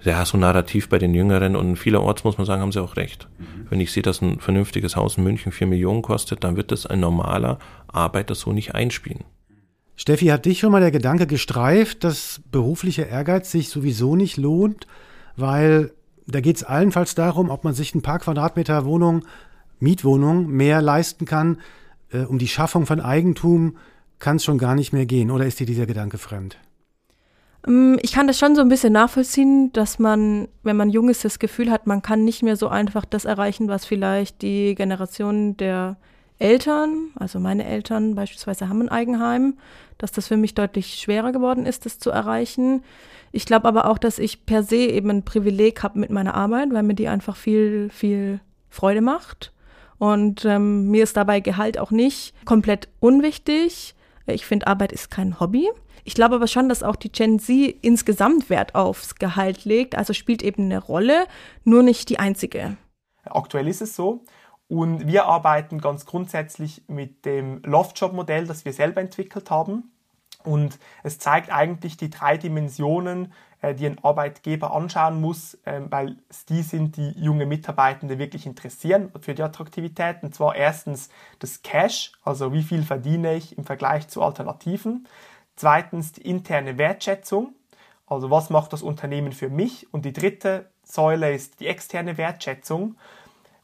ja, 0.04 0.26
so 0.26 0.38
ein 0.38 0.42
Narrativ 0.42 0.90
bei 0.90 0.98
den 0.98 1.14
Jüngeren 1.14 1.56
und 1.56 1.76
vielerorts 1.76 2.24
muss 2.24 2.38
man 2.38 2.46
sagen, 2.46 2.62
haben 2.62 2.72
sie 2.72 2.82
auch 2.82 2.96
recht. 2.96 3.28
Mhm. 3.38 3.68
Wenn 3.70 3.80
ich 3.80 3.92
sehe, 3.92 4.04
dass 4.04 4.22
ein 4.22 4.40
vernünftiges 4.40 4.96
Haus 4.96 5.18
in 5.18 5.24
München 5.24 5.52
vier 5.52 5.68
Millionen 5.68 6.02
kostet, 6.02 6.44
dann 6.44 6.56
wird 6.56 6.72
das 6.72 6.86
ein 6.86 7.00
normaler 7.00 7.60
Arbeiter 7.88 8.36
so 8.36 8.52
nicht 8.52 8.74
einspielen. 8.74 9.24
Steffi, 9.96 10.28
hat 10.28 10.46
dich 10.46 10.60
schon 10.60 10.72
mal 10.72 10.82
der 10.82 10.92
Gedanke 10.92 11.28
gestreift, 11.28 12.04
dass 12.04 12.42
beruflicher 12.52 13.08
Ehrgeiz 13.08 13.52
sich 13.52 13.70
sowieso 13.70 14.16
nicht 14.16 14.38
lohnt, 14.38 14.88
weil 15.36 15.92
da 16.26 16.42
geht 16.42 16.56
es 16.56 16.64
allenfalls 16.64 17.14
darum, 17.14 17.50
ob 17.50 17.64
man 17.64 17.74
sich 17.74 17.94
ein 17.94 18.02
paar 18.02 18.20
Quadratmeter 18.20 18.86
Wohnung, 18.86 19.26
Mietwohnung 19.80 20.48
mehr 20.48 20.82
leisten 20.82 21.26
kann. 21.26 21.60
Äh, 22.12 22.22
um 22.24 22.40
die 22.40 22.48
Schaffung 22.48 22.86
von 22.86 23.00
Eigentum 23.00 23.78
kann 24.20 24.38
es 24.38 24.44
schon 24.44 24.58
gar 24.58 24.76
nicht 24.76 24.94
mehr 24.94 25.06
gehen. 25.06 25.30
Oder 25.32 25.46
ist 25.46 25.60
dir 25.60 25.66
dieser 25.66 25.86
Gedanke 25.86 26.18
fremd? 26.18 26.58
Mm, 27.66 27.96
ich 28.02 28.12
kann 28.14 28.28
das 28.28 28.40
schon 28.40 28.56
so 28.56 28.62
ein 28.62 28.70
bisschen 28.70 28.94
nachvollziehen, 28.94 29.72
dass 29.74 30.00
man, 30.00 30.48
wenn 30.64 30.78
man 30.78 30.90
jung 30.90 31.10
ist, 31.10 31.26
das 31.26 31.40
Gefühl 31.40 31.72
hat, 31.72 31.88
man 31.88 32.02
kann 32.02 32.24
nicht 32.24 32.44
mehr 32.44 32.56
so 32.56 32.68
einfach 32.68 33.06
das 33.06 33.26
erreichen, 33.26 33.68
was 33.68 33.86
vielleicht 33.86 34.42
die 34.42 34.76
Generation 34.76 35.58
der 35.58 35.98
Eltern, 36.40 37.12
also 37.16 37.40
meine 37.40 37.66
Eltern 37.66 38.16
beispielsweise 38.16 38.68
haben 38.68 38.82
ein 38.82 38.90
Eigenheim, 38.90 39.58
dass 40.00 40.12
das 40.12 40.28
für 40.28 40.38
mich 40.38 40.56
deutlich 40.56 40.96
schwerer 40.96 41.32
geworden 41.32 41.68
ist, 41.68 41.86
das 41.86 42.00
zu 42.00 42.10
erreichen. 42.10 42.84
Ich 43.32 43.46
glaube 43.46 43.68
aber 43.68 43.86
auch, 43.86 44.00
dass 44.00 44.18
ich 44.18 44.48
per 44.48 44.64
se 44.64 44.78
eben 44.78 45.12
ein 45.12 45.24
Privileg 45.24 45.84
habe 45.84 46.00
mit 46.00 46.10
meiner 46.10 46.34
Arbeit, 46.34 46.74
weil 46.74 46.82
mir 46.82 46.96
die 46.96 47.08
einfach 47.08 47.36
viel, 47.36 47.90
viel 47.92 48.40
Freude 48.70 49.02
macht. 49.02 49.54
Und 50.00 50.44
ähm, 50.46 50.90
mir 50.90 51.04
ist 51.04 51.16
dabei 51.16 51.42
Gehalt 51.42 51.78
auch 51.78 51.92
nicht 51.92 52.34
komplett 52.44 52.90
unwichtig. 53.00 53.94
Ich 54.34 54.46
finde, 54.46 54.68
Arbeit 54.68 54.92
ist 54.92 55.12
kein 55.12 55.40
Hobby. 55.40 55.70
Ich 56.04 56.14
glaube 56.14 56.36
aber 56.36 56.48
schon, 56.48 56.70
dass 56.70 56.84
auch 56.84 56.96
die 56.96 57.12
Gen 57.12 57.40
Z 57.40 57.76
insgesamt 57.82 58.50
Wert 58.50 58.76
aufs 58.76 59.16
Gehalt 59.16 59.66
legt. 59.66 59.96
Also 59.96 60.14
spielt 60.14 60.42
eben 60.42 60.66
eine 60.66 60.80
Rolle, 60.80 61.26
nur 61.64 61.84
nicht 61.84 62.10
die 62.10 62.20
einzige. 62.20 62.78
Aktuell 63.24 63.68
ist 63.68 63.82
es 63.82 63.96
so. 63.96 64.24
Und 64.68 65.06
wir 65.06 65.26
arbeiten 65.26 65.80
ganz 65.80 66.06
grundsätzlich 66.06 66.84
mit 66.88 67.26
dem 67.26 67.62
Loft-Job-Modell, 67.64 68.48
das 68.48 68.64
wir 68.64 68.74
selber 68.74 69.02
entwickelt 69.02 69.52
haben. 69.52 69.92
Und 70.44 70.80
es 71.04 71.20
zeigt 71.20 71.52
eigentlich 71.52 71.98
die 71.98 72.10
drei 72.10 72.38
Dimensionen, 72.38 73.34
äh, 73.62 73.76
die 73.76 73.86
ein 73.86 74.04
Arbeitgeber 74.04 74.74
anschauen 74.74 75.22
muss, 75.22 75.58
ähm, 75.66 75.88
weil 75.90 76.18
es 76.30 76.46
die 76.46 76.64
sind, 76.64 76.98
die 76.98 77.12
junge 77.12 77.46
Mitarbeitende 77.46 78.18
wirklich 78.18 78.46
interessieren 78.46 79.12
für 79.22 79.34
die 79.34 79.44
Attraktivität. 79.44 80.24
Und 80.24 80.34
zwar 80.34 80.56
erstens 80.56 81.10
das 81.40 81.62
Cash, 81.62 82.14
also 82.24 82.54
wie 82.54 82.64
viel 82.64 82.84
verdiene 82.84 83.36
ich 83.36 83.58
im 83.58 83.64
Vergleich 83.64 84.08
zu 84.08 84.22
Alternativen. 84.24 85.08
Zweitens 85.56 86.14
die 86.14 86.22
interne 86.22 86.78
Wertschätzung, 86.78 87.54
also 88.08 88.32
was 88.32 88.50
macht 88.50 88.74
das 88.74 88.82
Unternehmen 88.82 89.32
für 89.32 89.50
mich. 89.50 89.94
Und 89.94 90.06
die 90.06 90.14
dritte 90.14 90.70
Säule 90.84 91.34
ist 91.34 91.60
die 91.60 91.68
externe 91.68 92.18
Wertschätzung. 92.18 92.98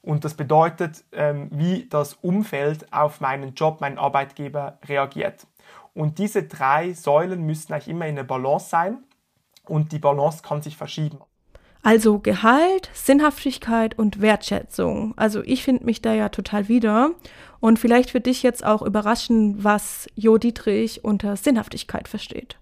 Und 0.04 0.24
das 0.24 0.36
bedeutet, 0.36 1.04
ähm, 1.12 1.50
wie 1.52 1.88
das 1.90 2.14
Umfeld 2.14 2.94
auf 2.94 3.20
meinen 3.20 3.56
Job, 3.56 3.82
meinen 3.82 3.98
Arbeitgeber 3.98 4.78
reagiert. 4.86 5.48
Und 5.98 6.20
diese 6.20 6.44
drei 6.44 6.94
Säulen 6.94 7.42
müssen 7.42 7.74
eigentlich 7.74 7.88
immer 7.88 8.06
in 8.06 8.18
der 8.18 8.24
Balance 8.24 8.70
sein 8.70 9.00
und 9.66 9.92
die 9.92 9.98
Balance 9.98 10.44
kann 10.44 10.62
sich 10.62 10.78
verschieben. 10.78 11.18
Also 11.82 12.20
Gehalt, 12.20 12.92
Sinnhaftigkeit 12.94 13.98
und 13.98 14.22
Wertschätzung. 14.22 15.16
Also 15.18 15.42
ich 15.42 15.64
finde 15.64 15.86
mich 15.86 16.04
da 16.04 16.14
ja 16.14 16.30
total 16.30 16.68
wieder. 16.68 17.12
Und 17.60 17.80
vielleicht 17.80 18.12
für 18.12 18.22
dich 18.22 18.44
jetzt 18.44 18.64
auch 18.64 18.84
überraschen, 18.84 19.64
was 19.64 20.08
Jo 20.14 20.38
Dietrich 20.38 21.04
unter 21.04 21.36
Sinnhaftigkeit 21.36 22.08
versteht. 22.08 22.60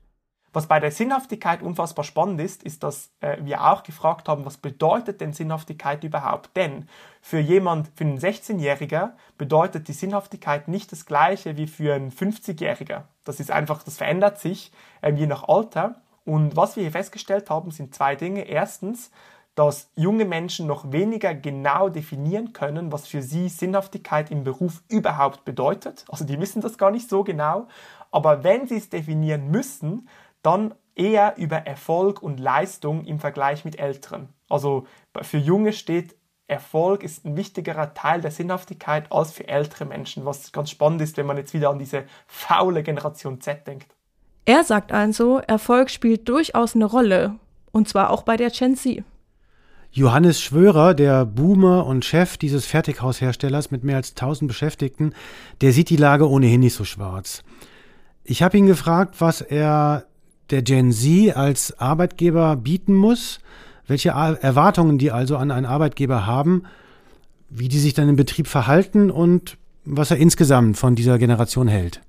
Was 0.55 0.67
bei 0.67 0.79
der 0.79 0.91
Sinnhaftigkeit 0.91 1.61
unfassbar 1.61 2.05
spannend 2.05 2.39
ist, 2.39 2.63
ist, 2.63 2.83
dass 2.83 3.11
äh, 3.19 3.35
wir 3.41 3.65
auch 3.65 3.83
gefragt 3.83 4.29
haben, 4.29 4.45
was 4.45 4.55
bedeutet 4.55 5.19
denn 5.19 5.33
Sinnhaftigkeit 5.33 6.05
überhaupt? 6.05 6.55
Denn 6.55 6.87
für 7.21 7.39
jemand, 7.39 7.89
für 7.95 8.05
einen 8.05 8.19
16-Jähriger 8.19 9.09
bedeutet 9.37 9.89
die 9.89 9.93
Sinnhaftigkeit 9.93 10.69
nicht 10.69 10.93
das 10.93 11.05
gleiche 11.05 11.57
wie 11.57 11.67
für 11.67 11.93
einen 11.93 12.09
50-Jähriger. 12.09 13.01
Das 13.25 13.41
ist 13.41 13.51
einfach, 13.51 13.83
das 13.83 13.97
verändert 13.97 14.39
sich 14.39 14.71
äh, 15.01 15.11
je 15.11 15.27
nach 15.27 15.43
Alter. 15.49 15.95
Und 16.23 16.55
was 16.55 16.77
wir 16.77 16.83
hier 16.83 16.93
festgestellt 16.93 17.49
haben, 17.49 17.71
sind 17.71 17.93
zwei 17.93 18.15
Dinge. 18.15 18.43
Erstens, 18.47 19.11
dass 19.55 19.89
junge 19.97 20.23
Menschen 20.23 20.67
noch 20.67 20.89
weniger 20.89 21.35
genau 21.35 21.89
definieren 21.89 22.53
können, 22.53 22.93
was 22.93 23.07
für 23.07 23.21
sie 23.21 23.49
Sinnhaftigkeit 23.49 24.31
im 24.31 24.45
Beruf 24.45 24.83
überhaupt 24.87 25.43
bedeutet. 25.43 26.05
Also 26.07 26.23
die 26.23 26.39
wissen 26.39 26.61
das 26.61 26.77
gar 26.77 26.91
nicht 26.91 27.09
so 27.09 27.25
genau. 27.25 27.67
Aber 28.09 28.45
wenn 28.45 28.67
sie 28.67 28.77
es 28.77 28.89
definieren 28.89 29.51
müssen, 29.51 30.07
dann 30.45 30.73
eher 30.95 31.36
über 31.38 31.58
Erfolg 31.58 32.21
und 32.21 32.39
Leistung 32.39 33.05
im 33.05 33.19
Vergleich 33.19 33.65
mit 33.65 33.79
Älteren. 33.79 34.29
Also 34.49 34.86
für 35.21 35.38
Junge 35.38 35.73
steht 35.73 36.15
Erfolg 36.47 37.03
ist 37.03 37.25
ein 37.25 37.36
wichtigerer 37.36 37.95
Teil 37.95 38.21
der 38.21 38.29
Sinnhaftigkeit 38.29 39.12
als 39.12 39.31
für 39.31 39.47
ältere 39.47 39.86
Menschen, 39.86 40.25
was 40.25 40.51
ganz 40.51 40.69
spannend 40.69 41.01
ist, 41.01 41.17
wenn 41.17 41.25
man 41.25 41.38
jetzt 41.38 41.55
wieder 41.55 41.71
an 41.71 41.79
diese 41.79 42.03
faule 42.27 42.84
Generation 42.84 43.41
Z 43.41 43.65
denkt. 43.65 43.95
Er 44.45 44.63
sagt 44.63 44.91
also, 44.91 45.39
Erfolg 45.39 45.89
spielt 45.89 46.29
durchaus 46.29 46.75
eine 46.75 46.86
Rolle, 46.86 47.36
und 47.71 47.89
zwar 47.89 48.12
auch 48.12 48.21
bei 48.21 48.38
der 48.38 48.51
Gen 48.51 48.75
Z. 48.75 49.03
Johannes 49.89 50.39
Schwörer, 50.39 50.93
der 50.93 51.25
Boomer 51.25 51.88
und 51.88 52.05
Chef 52.05 52.38
dieses 52.38 52.65
Fertighausherstellers 52.67 53.71
mit 53.71 53.84
mehr 53.84 53.95
als 53.95 54.12
1000 54.12 54.47
Beschäftigten, 54.47 55.15
der 55.62 55.71
sieht 55.71 55.89
die 55.89 55.95
Lage 55.95 56.29
ohnehin 56.29 56.60
nicht 56.60 56.75
so 56.75 56.84
schwarz. 56.84 57.43
Ich 58.23 58.43
habe 58.43 58.58
ihn 58.58 58.67
gefragt, 58.67 59.15
was 59.19 59.41
er 59.41 60.05
der 60.49 60.62
Gen 60.62 60.91
Z 60.91 61.36
als 61.36 61.77
Arbeitgeber 61.79 62.55
bieten 62.55 62.93
muss, 62.93 63.39
welche 63.88 64.10
Erwartungen 64.10 64.97
die 64.97 65.12
also 65.12 65.38
an 65.38 65.51
einen 65.51 65.65
Arbeitgeber 65.65 66.25
haben, 66.25 66.63
wie 67.49 67.69
die 67.69 67.79
sich 67.79 67.93
dann 67.93 68.10
im 68.10 68.15
Betrieb 68.15 68.47
verhalten 68.47 69.12
und 69.12 69.58
was 69.86 70.12
er 70.12 70.17
insgesamt 70.17 70.77
von 70.77 70.95
dieser 70.95 71.19
Generation 71.19 71.67
hält. 71.67 72.01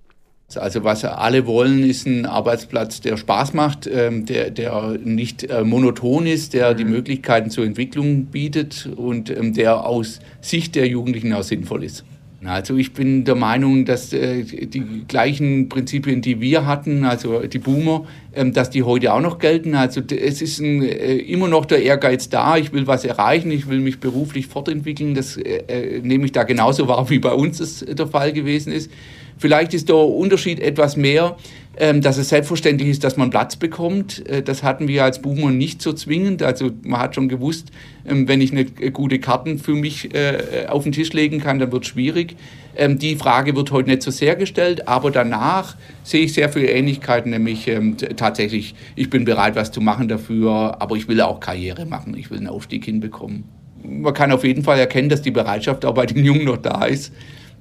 Also 0.55 0.85
was 0.85 1.05
alle 1.05 1.45
wollen, 1.47 1.83
ist 1.83 2.07
ein 2.07 2.25
Arbeitsplatz, 2.25 3.01
der 3.01 3.17
Spaß 3.17 3.53
macht, 3.53 3.89
ähm, 3.89 4.27
der, 4.27 4.51
der 4.51 4.97
nicht 5.03 5.43
äh, 5.43 5.65
monoton 5.65 6.27
ist, 6.27 6.55
der 6.55 6.73
die 6.75 6.85
Möglichkeiten 6.85 7.51
zur 7.51 7.65
Entwicklung 7.65 8.27
bietet 8.27 8.89
und 8.97 9.29
ähm, 9.29 9.55
der 9.55 9.85
aus 9.85 10.21
Sicht 10.41 10.77
der 10.77 10.87
Jugendlichen 10.87 11.33
auch 11.33 11.43
sinnvoll 11.43 11.83
ist. 11.83 12.05
Also 12.45 12.77
ich 12.77 12.93
bin 12.93 13.25
der 13.25 13.35
Meinung, 13.35 13.87
dass 13.87 14.13
äh, 14.13 14.43
die 14.43 15.05
gleichen 15.09 15.69
Prinzipien, 15.69 16.21
die 16.21 16.41
wir 16.41 16.67
hatten, 16.67 17.05
also 17.05 17.41
die 17.41 17.59
Boomer, 17.59 18.07
ähm, 18.35 18.53
dass 18.53 18.69
die 18.69 18.83
heute 18.83 19.15
auch 19.15 19.21
noch 19.21 19.39
gelten. 19.39 19.75
Also 19.75 20.03
es 20.03 20.43
ist 20.43 20.61
ein, 20.61 20.83
äh, 20.83 21.17
immer 21.17 21.49
noch 21.49 21.65
der 21.65 21.83
Ehrgeiz 21.83 22.29
da. 22.29 22.59
Ich 22.59 22.73
will 22.73 22.87
was 22.87 23.05
erreichen, 23.05 23.51
ich 23.51 23.69
will 23.69 23.81
mich 23.81 24.01
beruflich 24.01 24.49
fortentwickeln. 24.49 25.15
Das 25.15 25.39
äh, 25.39 26.01
nehme 26.03 26.27
ich 26.27 26.33
da 26.33 26.45
genauso 26.45 26.89
wahr, 26.89 27.09
wie 27.09 27.19
bei 27.19 27.33
uns 27.33 27.59
das 27.59 27.81
der 27.81 28.07
Fall 28.07 28.33
gewesen 28.33 28.73
ist. 28.73 28.91
Vielleicht 29.39 29.75
ist 29.75 29.89
der 29.89 29.97
Unterschied 29.97 30.61
etwas 30.61 30.97
mehr, 30.97 31.37
ähm, 31.79 32.01
dass 32.01 32.17
es 32.17 32.31
selbstverständlich 32.31 32.89
ist, 32.89 33.05
dass 33.05 33.17
man 33.17 33.31
Platz 33.31 33.57
bekommt. 33.57 34.27
Äh, 34.29 34.43
das 34.43 34.63
hatten 34.63 34.89
wir 34.89 35.05
als 35.05 35.21
Boomer 35.21 35.51
nicht 35.51 35.83
so 35.83 35.93
zwingend. 35.93 36.43
Also 36.43 36.71
man 36.83 37.01
hat 37.01 37.15
schon 37.15 37.29
gewusst, 37.29 37.69
ähm, 38.07 38.27
wenn 38.29 38.41
ich 38.41 38.53
eine 38.53 38.63
äh, 38.81 38.91
gute 38.91 39.19
Karten 39.19 39.59
für 39.59 39.75
mich 39.75 40.15
äh, 40.15 40.67
auf 40.69 40.85
den 40.85 40.93
Tisch 40.93 41.13
legen 41.13 41.39
kann, 41.39 41.59
dann 41.59 41.73
wird 41.73 41.85
es 41.85 41.91
schwierig. 41.91 42.37
Ähm, 42.77 42.99
die 42.99 43.17
Frage 43.17 43.55
wird 43.57 43.71
heute 43.73 43.91
nicht 43.91 44.03
so 44.03 44.11
sehr 44.11 44.37
gestellt, 44.37 44.89
aber 44.89 45.11
danach 45.11 45.77
sehe 46.03 46.25
ich 46.25 46.33
sehr 46.33 46.49
viele 46.49 46.71
Ähnlichkeiten, 46.71 47.31
nämlich 47.31 47.71
tatsächlich, 48.17 48.75
ich 48.95 49.11
bin 49.11 49.25
bereit, 49.25 49.57
was 49.57 49.73
zu 49.73 49.81
machen 49.81 50.09
dafür, 50.09 50.77
aber 50.81 50.97
ich 50.97 51.09
will 51.09 51.21
auch 51.21 51.41
Karriere 51.41 51.85
machen, 51.87 52.17
ich 52.17 52.31
will 52.31 52.39
einen 52.39 52.49
Aufstieg 52.49 52.85
hinbekommen. 52.85 53.45
Man 53.83 54.15
kann 54.15 54.31
auf 54.33 54.45
jeden 54.45 54.63
Fall 54.63 54.79
erkennen, 54.79 55.09
dass 55.09 55.23
die 55.23 55.31
Bereitschaft 55.31 55.85
auch 55.85 55.95
bei 55.95 56.07
den 56.07 56.25
Jungen 56.25 56.45
noch 56.45 56.59
da 56.59 56.85
ist. 56.85 57.13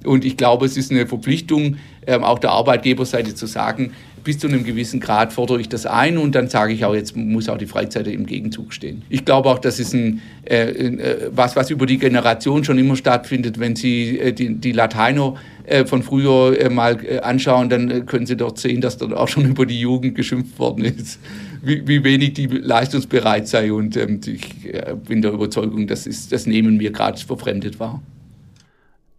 Und 0.06 0.24
ich 0.24 0.36
glaube, 0.36 0.66
es 0.66 0.76
ist 0.76 0.90
eine 0.90 1.06
Verpflichtung, 1.06 1.76
ähm, 2.06 2.24
auch 2.24 2.38
der 2.38 2.50
Arbeitgeberseite 2.50 3.34
zu 3.34 3.46
sagen, 3.46 3.92
bis 4.26 4.40
zu 4.40 4.48
einem 4.48 4.64
gewissen 4.64 4.98
Grad 4.98 5.32
fordere 5.32 5.60
ich 5.60 5.68
das 5.68 5.86
ein 5.86 6.18
und 6.18 6.34
dann 6.34 6.48
sage 6.48 6.72
ich 6.72 6.84
auch, 6.84 6.96
jetzt 6.96 7.16
muss 7.16 7.48
auch 7.48 7.58
die 7.58 7.66
Freizeit 7.66 8.08
im 8.08 8.26
Gegenzug 8.26 8.72
stehen. 8.72 9.02
Ich 9.08 9.24
glaube 9.24 9.48
auch, 9.48 9.60
das 9.60 9.78
ist 9.78 9.94
ein, 9.94 10.20
äh, 10.44 10.68
äh, 10.68 11.30
was, 11.30 11.54
was 11.54 11.70
über 11.70 11.86
die 11.86 11.96
Generation 11.96 12.64
schon 12.64 12.76
immer 12.76 12.96
stattfindet. 12.96 13.60
Wenn 13.60 13.76
Sie 13.76 14.18
äh, 14.18 14.32
die, 14.32 14.56
die 14.56 14.72
Lateiner 14.72 15.36
äh, 15.64 15.84
von 15.84 16.02
früher 16.02 16.60
äh, 16.60 16.68
mal 16.68 16.98
äh, 17.04 17.20
anschauen, 17.20 17.68
dann 17.68 18.04
können 18.06 18.26
Sie 18.26 18.36
dort 18.36 18.58
sehen, 18.58 18.80
dass 18.80 18.96
dort 18.96 19.14
auch 19.14 19.28
schon 19.28 19.44
über 19.48 19.64
die 19.64 19.78
Jugend 19.78 20.16
geschimpft 20.16 20.58
worden 20.58 20.84
ist, 20.84 21.20
wie, 21.62 21.86
wie 21.86 22.02
wenig 22.02 22.32
die 22.32 22.46
leistungsbereit 22.46 23.46
sei. 23.46 23.72
Und 23.72 23.96
ähm, 23.96 24.20
ich 24.26 24.72
bin 25.06 25.22
der 25.22 25.34
Überzeugung, 25.34 25.86
das, 25.86 26.04
ist, 26.04 26.32
das 26.32 26.46
nehmen 26.46 26.80
wir 26.80 26.90
gerade 26.90 27.16
verfremdet 27.16 27.78
wahr. 27.78 28.02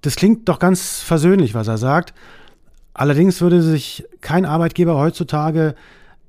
Das 0.08 0.15
klingt 0.15 0.48
doch 0.48 0.60
ganz 0.60 1.02
versöhnlich, 1.02 1.54
was 1.54 1.67
er 1.67 1.78
sagt. 1.78 2.13
Allerdings 2.93 3.41
würde 3.41 3.62
sich 3.62 4.06
kein 4.22 4.46
Arbeitgeber 4.46 4.98
heutzutage 4.98 5.76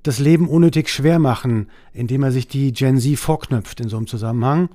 das 0.03 0.19
Leben 0.19 0.49
unnötig 0.49 0.89
schwer 0.89 1.21
machen, 1.21 1.71
indem 1.93 2.25
er 2.25 2.33
sich 2.33 2.49
die 2.49 2.73
Gen 2.73 2.99
Z 2.99 3.17
vorknöpft 3.17 3.79
in 3.79 3.89
so 3.89 3.97
einem 3.97 4.09
Zusammenhang. 4.09 4.69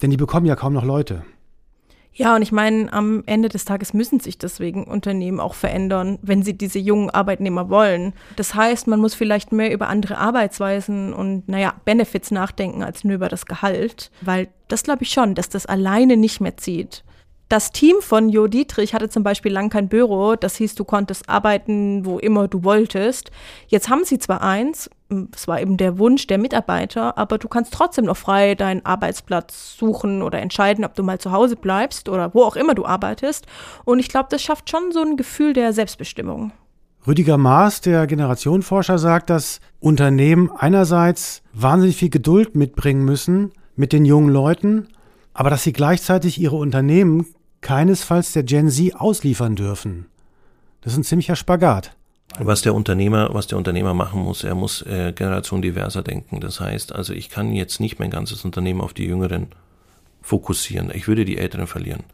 Denn 0.00 0.10
die 0.10 0.16
bekommen 0.16 0.46
ja 0.46 0.56
kaum 0.56 0.72
noch 0.72 0.86
Leute. 0.86 1.24
Ja, 2.14 2.34
und 2.36 2.40
ich 2.40 2.50
meine, 2.50 2.90
am 2.90 3.22
Ende 3.26 3.50
des 3.50 3.66
Tages 3.66 3.92
müssen 3.92 4.18
sich 4.18 4.38
deswegen 4.38 4.84
Unternehmen 4.84 5.40
auch 5.40 5.52
verändern, 5.52 6.18
wenn 6.22 6.42
sie 6.42 6.56
diese 6.56 6.78
jungen 6.78 7.10
Arbeitnehmer 7.10 7.68
wollen. 7.68 8.14
Das 8.36 8.54
heißt, 8.54 8.86
man 8.86 8.98
muss 8.98 9.12
vielleicht 9.12 9.52
mehr 9.52 9.74
über 9.74 9.88
andere 9.88 10.16
Arbeitsweisen 10.16 11.12
und, 11.12 11.50
naja, 11.50 11.74
Benefits 11.84 12.30
nachdenken 12.30 12.82
als 12.82 13.04
nur 13.04 13.16
über 13.16 13.28
das 13.28 13.44
Gehalt, 13.44 14.10
weil 14.22 14.48
das 14.68 14.84
glaube 14.84 15.02
ich 15.02 15.10
schon, 15.10 15.34
dass 15.34 15.50
das 15.50 15.66
alleine 15.66 16.16
nicht 16.16 16.40
mehr 16.40 16.56
zieht. 16.56 17.04
Das 17.48 17.72
Team 17.72 17.96
von 18.00 18.28
Jo 18.28 18.46
Dietrich 18.46 18.92
hatte 18.92 19.08
zum 19.08 19.22
Beispiel 19.22 19.50
lang 19.50 19.70
kein 19.70 19.88
Büro. 19.88 20.36
Das 20.36 20.56
hieß, 20.56 20.74
du 20.74 20.84
konntest 20.84 21.30
arbeiten, 21.30 22.04
wo 22.04 22.18
immer 22.18 22.46
du 22.46 22.62
wolltest. 22.62 23.30
Jetzt 23.68 23.88
haben 23.88 24.04
sie 24.04 24.18
zwar 24.18 24.42
eins, 24.42 24.90
es 25.34 25.48
war 25.48 25.58
eben 25.58 25.78
der 25.78 25.98
Wunsch 25.98 26.26
der 26.26 26.36
Mitarbeiter, 26.36 27.16
aber 27.16 27.38
du 27.38 27.48
kannst 27.48 27.72
trotzdem 27.72 28.04
noch 28.04 28.18
frei 28.18 28.54
deinen 28.54 28.84
Arbeitsplatz 28.84 29.78
suchen 29.78 30.20
oder 30.20 30.40
entscheiden, 30.40 30.84
ob 30.84 30.94
du 30.94 31.02
mal 31.02 31.18
zu 31.18 31.32
Hause 31.32 31.56
bleibst 31.56 32.10
oder 32.10 32.34
wo 32.34 32.42
auch 32.42 32.54
immer 32.54 32.74
du 32.74 32.84
arbeitest. 32.84 33.46
Und 33.86 33.98
ich 33.98 34.10
glaube, 34.10 34.28
das 34.30 34.42
schafft 34.42 34.68
schon 34.68 34.92
so 34.92 35.00
ein 35.00 35.16
Gefühl 35.16 35.54
der 35.54 35.72
Selbstbestimmung. 35.72 36.52
Rüdiger 37.06 37.38
Maas, 37.38 37.80
der 37.80 38.06
Generationenforscher, 38.06 38.98
sagt, 38.98 39.30
dass 39.30 39.60
Unternehmen 39.80 40.50
einerseits 40.54 41.42
wahnsinnig 41.54 41.96
viel 41.96 42.10
Geduld 42.10 42.54
mitbringen 42.54 43.06
müssen 43.06 43.52
mit 43.74 43.94
den 43.94 44.04
jungen 44.04 44.28
Leuten, 44.28 44.88
aber 45.32 45.48
dass 45.48 45.62
sie 45.62 45.72
gleichzeitig 45.72 46.38
ihre 46.38 46.56
Unternehmen 46.56 47.24
keinesfalls 47.60 48.32
der 48.32 48.42
Gen 48.42 48.70
Z 48.70 48.94
ausliefern 48.96 49.56
dürfen. 49.56 50.06
Das 50.80 50.92
ist 50.92 50.98
ein 50.98 51.04
ziemlicher 51.04 51.36
Spagat. 51.36 51.96
Was 52.38 52.62
der 52.62 52.74
Unternehmer, 52.74 53.30
was 53.32 53.46
der 53.46 53.58
Unternehmer 53.58 53.94
machen 53.94 54.22
muss, 54.22 54.44
er 54.44 54.54
muss 54.54 54.82
äh, 54.82 55.12
Generation 55.12 55.62
diverser 55.62 56.02
denken. 56.02 56.40
Das 56.40 56.60
heißt, 56.60 56.94
also 56.94 57.12
ich 57.12 57.30
kann 57.30 57.52
jetzt 57.52 57.80
nicht 57.80 57.98
mein 57.98 58.10
ganzes 58.10 58.44
Unternehmen 58.44 58.80
auf 58.80 58.94
die 58.94 59.06
Jüngeren 59.06 59.48
fokussieren. 60.20 60.90
Ich 60.94 61.08
würde 61.08 61.24
die 61.24 61.38
Älteren 61.38 61.66
verlieren. 61.66 62.04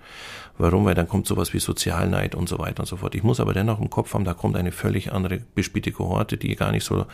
Warum? 0.57 0.85
Weil 0.85 0.95
dann 0.95 1.09
kommt 1.09 1.27
sowas 1.27 1.53
wie 1.53 1.59
Sozialneid 1.59 2.37
und 2.37 2.49
so 2.49 2.59
weiter 2.61 2.81
und 2.81 2.87
so 2.87 2.97
fort. 2.97 3.17
Ich 3.17 3.25
muss 3.25 3.41
aber 3.41 3.55
dennoch 3.55 3.81
im 3.81 3.91
Kopf 3.91 4.15
haben, 4.15 4.25
da 4.25 4.35
kommt 4.35 4.57
eine 4.57 4.71
völlig 4.71 5.13
andere 5.13 5.41
bespielte 5.55 5.91
Kohorte, 5.91 6.37
die 6.37 6.55
gar 6.55 6.71
nicht 6.71 6.85
so 6.85 7.07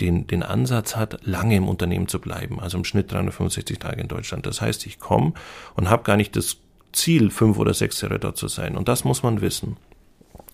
den, 0.00 0.26
den 0.26 0.42
Ansatz 0.42 0.96
hat, 0.96 1.18
lange 1.24 1.56
im 1.56 1.68
Unternehmen 1.68 2.08
zu 2.08 2.20
bleiben. 2.20 2.58
Also 2.58 2.78
im 2.78 2.84
Schnitt 2.84 3.12
365 3.12 3.78
Tage 3.78 4.00
in 4.00 4.08
Deutschland. 4.08 4.46
Das 4.46 4.62
heißt, 4.62 4.86
ich 4.86 4.98
komme 4.98 5.34
und 5.74 5.90
habe 5.90 6.04
gar 6.04 6.16
nicht 6.16 6.36
das 6.36 6.56
Ziel, 6.96 7.30
fünf 7.30 7.58
oder 7.58 7.74
sechs 7.74 8.00
dort 8.00 8.36
zu 8.36 8.48
sein. 8.48 8.76
Und 8.76 8.88
das 8.88 9.04
muss 9.04 9.22
man 9.22 9.40
wissen. 9.40 9.76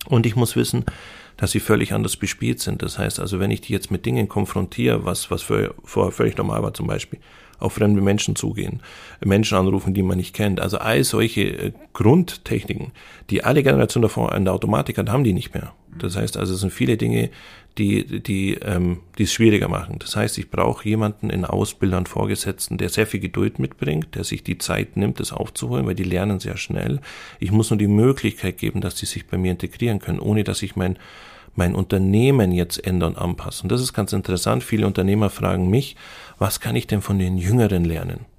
Und 0.09 0.27
ich 0.27 0.37
muss 0.37 0.57
wissen, 0.57 0.85
dass 1.37 1.53
sie 1.53 1.61
völlig 1.61 1.93
anders 1.93 2.17
bespielt 2.17 2.61
sind. 2.61 2.83
Das 2.83 2.99
heißt 2.99 3.21
also, 3.21 3.41
wenn 3.41 3.51
ich 3.51 3.61
die 3.61 3.73
jetzt 3.73 3.91
mit 3.91 4.05
Dingen 4.05 4.29
konfrontiere, 4.29 5.05
was, 5.05 5.31
was 5.31 5.43
vorher 5.43 5.73
völlig 5.85 6.37
normal 6.37 6.63
war 6.63 6.75
zum 6.75 6.87
Beispiel, 6.87 7.21
auf 7.59 7.75
fremde 7.75 8.03
Menschen 8.03 8.35
zugehen, 8.35 8.83
Menschen 9.25 9.57
anrufen, 9.57 9.95
die 9.95 10.03
man 10.03 10.17
nicht 10.17 10.35
kennt. 10.35 10.61
Also 10.61 10.79
all 10.79 11.05
solche 11.05 11.43
äh, 11.43 11.73
Grundtechniken, 11.93 12.93
die 13.31 13.45
alle 13.45 13.63
Generationen 13.63 14.03
davor 14.03 14.35
in 14.35 14.45
der 14.45 14.55
Automatik 14.55 14.99
hatten, 14.99 15.13
haben 15.13 15.25
die 15.25 15.33
nicht 15.33 15.55
mehr. 15.55 15.73
Das 15.97 16.17
heißt 16.17 16.37
also, 16.37 16.55
es 16.55 16.61
sind 16.61 16.73
viele 16.73 16.97
Dinge, 16.97 17.31
die, 17.79 18.23
die, 18.23 18.55
ähm, 18.55 19.01
die 19.19 19.23
es 19.25 19.33
schwieriger 19.33 19.69
machen. 19.69 19.97
Das 19.99 20.17
heißt, 20.17 20.39
ich 20.39 20.51
brauche 20.51 20.89
jemanden 20.89 21.31
in 21.31 21.45
Ausbildern, 21.45 22.07
Vorgesetzten, 22.07 22.79
der 22.79 22.89
sehr 22.89 23.07
viel 23.07 23.21
Geduld 23.21 23.59
mitbringt, 23.59 24.15
der 24.15 24.25
sich 24.25 24.43
die 24.43 24.59
Zeit 24.59 24.97
nimmt, 24.97 25.21
das 25.21 25.33
aufzuholen, 25.33 25.87
weil 25.87 25.95
die 25.95 26.05
lernen 26.05 26.41
sehr 26.41 26.57
schnell. 26.57 27.01
Ich 27.41 27.51
muss 27.51 27.71
nur 27.71 27.79
die 27.79 27.87
Möglichkeit 27.87 28.59
geben, 28.59 28.81
dass 28.81 28.99
sie 28.99 29.07
sich 29.07 29.27
bei 29.27 29.39
mir 29.39 29.53
integrieren 29.53 30.01
können, 30.01 30.21
ohne 30.21 30.45
dass 30.45 30.63
ich 30.63 30.77
mein, 30.77 30.99
mein 31.55 31.75
Unternehmen 31.75 32.53
jetzt 32.53 32.85
ändern, 32.87 33.17
anpassen. 33.17 33.69
Das 33.69 33.81
ist 33.81 33.93
ganz 33.93 34.13
interessant. 34.13 34.65
Viele 34.65 34.87
Unternehmer 34.87 35.31
fragen 35.31 35.71
mich, 35.71 35.97
was 36.39 36.61
kann 36.61 36.77
ich 36.77 36.87
denn 36.87 37.03
von 37.03 37.19
den 37.19 37.39
Jüngeren 37.39 37.85
lernen? 37.85 38.32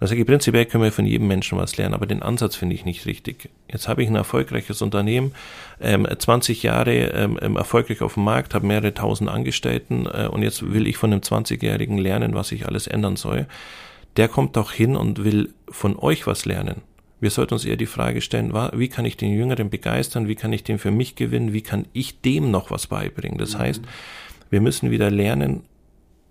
Da 0.00 0.06
sage 0.06 0.22
ich, 0.22 0.26
prinzipiell 0.26 0.64
können 0.64 0.82
wir 0.82 0.92
von 0.92 1.04
jedem 1.04 1.28
Menschen 1.28 1.58
was 1.58 1.76
lernen, 1.76 1.94
aber 1.94 2.06
den 2.06 2.22
Ansatz 2.22 2.56
finde 2.56 2.74
ich 2.74 2.86
nicht 2.86 3.04
richtig. 3.04 3.50
Jetzt 3.70 3.86
habe 3.86 4.02
ich 4.02 4.08
ein 4.08 4.16
erfolgreiches 4.16 4.80
Unternehmen, 4.80 5.32
ähm, 5.78 6.08
20 6.18 6.62
Jahre 6.62 6.94
ähm, 6.94 7.38
ähm, 7.42 7.56
erfolgreich 7.56 8.00
auf 8.00 8.14
dem 8.14 8.24
Markt, 8.24 8.54
habe 8.54 8.66
mehrere 8.66 8.94
tausend 8.94 9.28
Angestellten 9.28 10.06
äh, 10.06 10.26
und 10.26 10.42
jetzt 10.42 10.72
will 10.72 10.86
ich 10.86 10.96
von 10.96 11.12
einem 11.12 11.20
20-Jährigen 11.20 11.98
lernen, 11.98 12.34
was 12.34 12.50
ich 12.50 12.66
alles 12.66 12.86
ändern 12.86 13.16
soll. 13.16 13.46
Der 14.16 14.28
kommt 14.28 14.56
doch 14.56 14.72
hin 14.72 14.96
und 14.96 15.22
will 15.22 15.52
von 15.68 15.98
euch 15.98 16.26
was 16.26 16.46
lernen. 16.46 16.80
Wir 17.20 17.30
sollten 17.30 17.52
uns 17.52 17.66
eher 17.66 17.76
die 17.76 17.84
Frage 17.84 18.22
stellen, 18.22 18.54
wie 18.72 18.88
kann 18.88 19.04
ich 19.04 19.18
den 19.18 19.34
Jüngeren 19.34 19.68
begeistern, 19.68 20.26
wie 20.26 20.34
kann 20.34 20.54
ich 20.54 20.64
den 20.64 20.78
für 20.78 20.90
mich 20.90 21.14
gewinnen, 21.14 21.52
wie 21.52 21.60
kann 21.60 21.84
ich 21.92 22.22
dem 22.22 22.50
noch 22.50 22.70
was 22.70 22.86
beibringen. 22.86 23.36
Das 23.36 23.54
mhm. 23.54 23.58
heißt, 23.58 23.82
wir 24.48 24.62
müssen 24.62 24.90
wieder 24.90 25.10
lernen, 25.10 25.64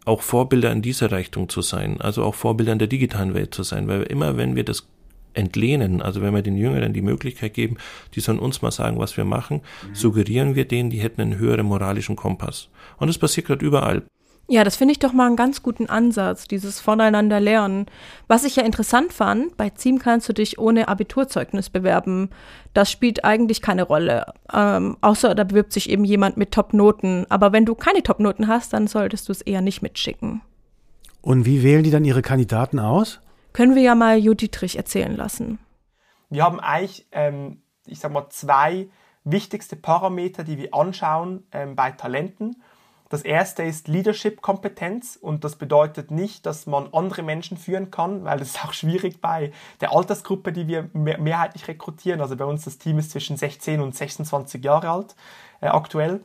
auch 0.05 0.21
Vorbilder 0.21 0.71
in 0.71 0.81
dieser 0.81 1.11
Richtung 1.11 1.49
zu 1.49 1.61
sein, 1.61 2.01
also 2.01 2.23
auch 2.23 2.35
Vorbilder 2.35 2.73
in 2.73 2.79
der 2.79 2.87
digitalen 2.87 3.33
Welt 3.33 3.53
zu 3.53 3.63
sein, 3.63 3.87
weil 3.87 4.03
immer 4.03 4.37
wenn 4.37 4.55
wir 4.55 4.63
das 4.63 4.87
entlehnen, 5.33 6.01
also 6.01 6.21
wenn 6.21 6.33
wir 6.33 6.41
den 6.41 6.57
Jüngeren 6.57 6.93
die 6.93 7.01
Möglichkeit 7.01 7.53
geben, 7.53 7.77
die 8.15 8.19
sollen 8.19 8.39
uns 8.39 8.61
mal 8.61 8.71
sagen, 8.71 8.97
was 8.99 9.15
wir 9.17 9.25
machen, 9.25 9.61
mhm. 9.87 9.95
suggerieren 9.95 10.55
wir 10.55 10.65
denen, 10.65 10.89
die 10.89 10.99
hätten 10.99 11.21
einen 11.21 11.37
höheren 11.37 11.65
moralischen 11.65 12.15
Kompass. 12.15 12.69
Und 12.97 13.07
das 13.07 13.17
passiert 13.17 13.47
gerade 13.47 13.65
überall. 13.65 14.03
Ja, 14.51 14.63
das 14.63 14.77
finde 14.77 14.93
ich 14.93 14.99
doch 14.99 15.13
mal 15.13 15.27
einen 15.27 15.35
ganz 15.35 15.61
guten 15.61 15.89
Ansatz, 15.89 16.47
dieses 16.47 16.79
Voneinander 16.79 17.39
lernen. 17.39 17.85
Was 18.27 18.43
ich 18.45 18.55
ja 18.55 18.63
interessant 18.63 19.13
fand, 19.13 19.55
bei 19.57 19.69
ZIEM 19.69 19.99
kannst 19.99 20.27
du 20.27 20.33
dich 20.33 20.57
ohne 20.57 20.87
Abiturzeugnis 20.87 21.69
bewerben. 21.69 22.31
Das 22.73 22.89
spielt 22.89 23.23
eigentlich 23.23 23.61
keine 23.61 23.83
Rolle, 23.83 24.33
ähm, 24.51 24.97
außer 25.01 25.35
da 25.35 25.43
bewirbt 25.43 25.71
sich 25.71 25.87
eben 25.87 26.03
jemand 26.03 26.37
mit 26.37 26.51
Top-Noten. 26.51 27.27
Aber 27.29 27.53
wenn 27.53 27.65
du 27.65 27.75
keine 27.75 28.01
Top-Noten 28.01 28.47
hast, 28.47 28.73
dann 28.73 28.87
solltest 28.87 29.27
du 29.27 29.33
es 29.33 29.41
eher 29.41 29.61
nicht 29.61 29.83
mitschicken. 29.83 30.41
Und 31.21 31.45
wie 31.45 31.61
wählen 31.61 31.83
die 31.83 31.91
dann 31.91 32.03
ihre 32.03 32.23
Kandidaten 32.23 32.79
aus? 32.79 33.19
Können 33.53 33.75
wir 33.75 33.83
ja 33.83 33.93
mal 33.93 34.17
Judith 34.17 34.73
erzählen 34.75 35.15
lassen. 35.15 35.59
Wir 36.31 36.43
haben 36.43 36.59
eigentlich, 36.59 37.07
ähm, 37.11 37.61
ich 37.85 37.99
sag 37.99 38.11
mal, 38.11 38.29
zwei 38.29 38.89
wichtigste 39.23 39.75
Parameter, 39.75 40.43
die 40.43 40.57
wir 40.57 40.73
anschauen 40.73 41.43
ähm, 41.51 41.75
bei 41.75 41.91
Talenten. 41.91 42.55
Das 43.09 43.23
erste 43.23 43.63
ist 43.63 43.87
Leadership-Kompetenz 43.87 45.17
und 45.19 45.43
das 45.43 45.55
bedeutet 45.55 46.11
nicht, 46.11 46.45
dass 46.45 46.67
man 46.67 46.93
andere 46.93 47.23
Menschen 47.23 47.57
führen 47.57 47.89
kann, 47.89 48.23
weil 48.23 48.37
das 48.37 48.49
ist 48.49 48.63
auch 48.63 48.73
schwierig 48.73 49.19
bei 49.19 49.51
der 49.81 49.91
Altersgruppe, 49.91 50.53
die 50.53 50.67
wir 50.67 50.89
mehrheitlich 50.93 51.67
rekrutieren. 51.67 52.21
Also 52.21 52.35
bei 52.35 52.45
uns 52.45 52.65
das 52.65 52.77
Team 52.77 52.99
ist 52.99 53.09
zwischen 53.09 53.35
16 53.35 53.81
und 53.81 53.95
26 53.95 54.63
Jahre 54.63 54.91
alt 54.91 55.15
äh, 55.59 55.67
aktuell. 55.67 56.21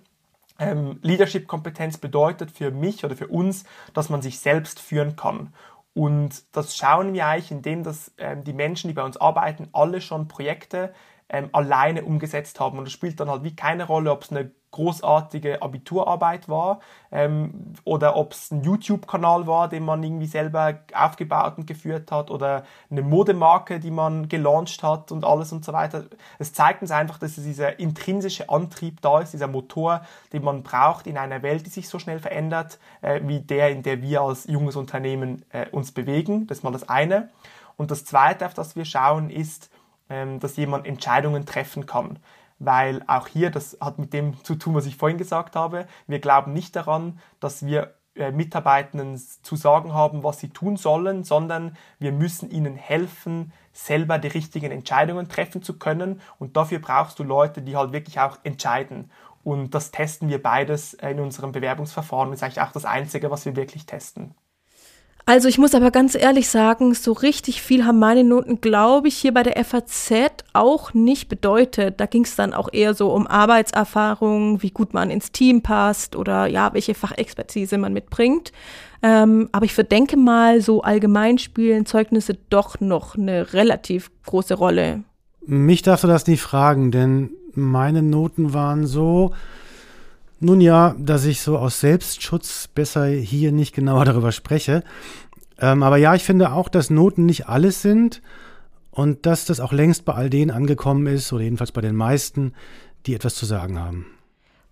Ähm, 0.59 0.99
Leadership-Kompetenz 1.03 1.97
bedeutet 1.97 2.51
für 2.51 2.71
mich 2.71 3.03
oder 3.03 3.17
für 3.17 3.29
uns, 3.29 3.65
dass 3.95 4.11
man 4.11 4.21
sich 4.21 4.39
selbst 4.39 4.79
führen 4.79 5.17
kann. 5.17 5.55
Und 5.95 6.43
das 6.53 6.77
schauen 6.77 7.15
wir 7.15 7.27
eigentlich, 7.27 7.51
indem 7.51 7.83
dass 7.83 8.13
ähm, 8.19 8.45
die 8.45 8.53
Menschen, 8.53 8.89
die 8.89 8.95
bei 8.95 9.05
uns 9.05 9.17
arbeiten, 9.17 9.69
alle 9.73 10.03
schon 10.03 10.29
Projekte 10.29 10.93
ähm, 11.31 11.49
alleine 11.53 12.05
umgesetzt 12.05 12.61
haben. 12.61 12.79
Und 12.79 12.85
das 12.85 12.93
spielt 12.93 13.19
dann 13.21 13.31
halt 13.31 13.43
wie 13.43 13.57
keine 13.57 13.85
Rolle, 13.85 14.13
ob 14.13 14.25
es 14.25 14.31
eine 14.31 14.51
großartige 14.75 15.63
Abiturarbeit 15.63 16.49
war 16.49 16.81
ähm, 17.13 17.75
oder 17.85 18.17
ob 18.17 18.33
es 18.33 18.51
ein 18.51 18.65
YouTube-Kanal 18.65 19.47
war, 19.47 19.69
den 19.69 19.85
man 19.85 20.03
irgendwie 20.03 20.27
selber 20.27 20.81
aufgebaut 20.93 21.55
und 21.59 21.67
geführt 21.67 22.11
hat 22.11 22.29
oder 22.31 22.65
eine 22.91 23.03
Modemarke, 23.03 23.79
die 23.79 23.93
man 23.93 24.29
gelauncht 24.29 24.83
hat 24.83 25.13
und 25.13 25.25
alles 25.25 25.53
und 25.53 25.65
so 25.65 25.73
weiter. 25.73 26.07
Es 26.41 26.53
zeigt 26.53 26.83
uns 26.83 26.91
einfach, 26.91 27.19
dass 27.19 27.37
dieser 27.37 27.79
intrinsische 27.79 28.49
Antrieb 28.49 29.01
da 29.01 29.21
ist, 29.21 29.33
dieser 29.33 29.47
Motor, 29.47 30.01
den 30.33 30.43
man 30.43 30.65
braucht 30.65 31.07
in 31.07 31.19
einer 31.19 31.43
Welt, 31.43 31.65
die 31.67 31.71
sich 31.71 31.89
so 31.89 32.01
schnell 32.01 32.19
verändert, 32.19 32.81
äh, 33.01 33.21
wie 33.23 33.41
der, 33.41 33.71
in 33.71 33.85
der 33.85 34.03
wir 34.03 34.23
als 34.23 34.47
junges 34.49 34.75
Unternehmen 34.75 35.45
äh, 35.51 35.69
uns 35.71 35.93
bewegen. 35.93 36.49
Das 36.49 36.59
ist 36.59 36.65
mal 36.65 36.73
das 36.73 36.89
eine. 36.89 37.31
Und 37.77 37.93
das 37.93 38.05
zweite, 38.05 38.45
auf 38.45 38.55
das 38.55 38.75
wir 38.75 38.85
schauen, 38.85 39.31
ist, 39.31 39.71
ähm, 40.11 40.41
dass 40.41 40.57
jemand 40.57 40.85
Entscheidungen 40.87 41.47
treffen 41.47 41.87
kann 41.87 42.19
weil 42.67 43.03
auch 43.07 43.29
hier, 43.29 43.51
das 43.51 43.77
hat 43.81 43.99
mit 43.99 44.13
dem 44.13 44.43
zu 44.45 44.55
tun, 44.55 44.75
was 44.75 44.87
ich 44.87 44.97
vorhin 44.97 45.19
gesagt 45.19 45.57
habe, 45.57 45.87
wir 46.07 46.19
glauben 46.21 46.53
nicht 46.53 46.77
daran, 46.77 47.19
dass 47.41 47.65
wir 47.65 47.95
äh, 48.17 48.31
Mitarbeitenden 48.31 49.19
zu 49.19 49.57
sagen 49.57 49.93
haben, 49.93 50.23
was 50.23 50.39
sie 50.39 50.51
tun 50.51 50.77
sollen, 50.77 51.25
sondern 51.25 51.77
wir 51.99 52.13
müssen 52.13 52.49
ihnen 52.49 52.77
helfen, 52.77 53.53
selber 53.73 54.19
die 54.19 54.29
richtigen 54.29 54.71
Entscheidungen 54.71 55.29
treffen 55.29 55.63
zu 55.63 55.79
können. 55.79 56.21
Und 56.39 56.57
dafür 56.57 56.79
brauchst 56.79 57.19
du 57.19 57.25
Leute, 57.25 57.61
die 57.61 57.77
halt 57.77 57.93
wirklich 57.93 58.21
auch 58.21 58.39
entscheiden. 58.45 59.11
Und 59.43 59.75
das 59.75 59.91
testen 59.91 60.29
wir 60.29 60.41
beides 60.43 60.95
in 60.95 61.19
unserem 61.19 61.51
Bewerbungsverfahren. 61.53 62.31
Das 62.31 62.39
ist 62.39 62.43
eigentlich 62.45 62.61
auch 62.61 62.73
das 62.73 62.85
Einzige, 62.85 63.31
was 63.33 63.45
wir 63.47 63.57
wirklich 63.57 63.85
testen. 63.85 64.35
Also 65.27 65.49
ich 65.49 65.57
muss 65.57 65.75
aber 65.75 65.91
ganz 65.91 66.15
ehrlich 66.15 66.51
sagen, 66.51 66.93
so 66.93 67.13
richtig 67.13 67.63
viel 67.63 67.87
haben 67.87 67.99
meine 67.99 68.25
Noten, 68.25 68.61
glaube 68.61 69.09
ich, 69.09 69.17
hier 69.17 69.33
bei 69.33 69.43
der 69.43 69.65
FAZ 69.65 70.13
auch 70.53 70.93
nicht 70.93 71.31
bedeutet. 71.31 71.99
Da 71.99 72.05
ging 72.05 72.25
es 72.25 72.37
dann 72.37 72.53
auch 72.53 72.69
eher 72.71 72.93
so 72.93 73.11
um 73.11 73.27
Arbeitserfahrung, 73.27 74.63
wie 74.63 74.71
gut 74.71 74.93
man 74.93 75.09
ins 75.09 75.33
Team 75.33 75.63
passt 75.63 76.15
oder 76.15 76.47
ja, 76.47 76.75
welche 76.75 76.95
Fachexpertise 76.95 77.79
man 77.79 77.95
mitbringt. 77.95 78.53
Ähm, 79.03 79.49
aber 79.53 79.65
ich 79.65 79.73
verdenke 79.73 80.19
mal, 80.19 80.61
so 80.61 80.83
allgemein 80.83 81.39
spielen 81.39 81.87
Zeugnisse 81.87 82.37
doch 82.51 82.81
noch 82.81 83.17
eine 83.17 83.55
relativ 83.55 84.11
große 84.27 84.55
Rolle. 84.55 85.05
Mich 85.47 85.81
darfst 85.81 86.05
du 86.05 86.09
das 86.09 86.27
nicht 86.27 86.43
fragen, 86.43 86.91
denn 86.91 87.31
meine 87.55 88.03
Noten 88.03 88.53
waren 88.53 88.87
so, 88.87 89.33
nun 90.45 90.61
ja, 90.61 90.95
dass 90.99 91.25
ich 91.25 91.41
so 91.41 91.59
aus 91.59 91.81
Selbstschutz 91.81 92.69
besser 92.69 93.07
hier 93.07 93.53
nicht 93.53 93.75
genauer 93.75 94.05
darüber 94.05 94.33
spreche. 94.33 94.85
Ähm, 95.59 95.83
aber 95.83 95.97
ja, 95.97 96.15
ich 96.15 96.25
finde 96.25 96.53
auch, 96.53 96.69
dass 96.69 96.91
Noten 96.91 97.27
nicht 97.27 97.49
alles 97.49 97.83
sind 97.83 98.23
und 98.91 99.27
dass 99.27 99.47
das 99.47 99.61
auch 99.61 99.73
längst 99.73 100.05
bei 100.05 100.15
all 100.15 100.31
denen 100.31 100.51
angekommen 100.51 101.07
ist, 101.07 101.33
oder 101.33 101.43
jedenfalls 101.43 101.73
bei 101.73 101.81
den 101.81 101.97
meisten, 101.97 102.55
die 103.07 103.15
etwas 103.15 103.35
zu 103.35 103.47
sagen 103.47 103.79
haben. 103.79 104.07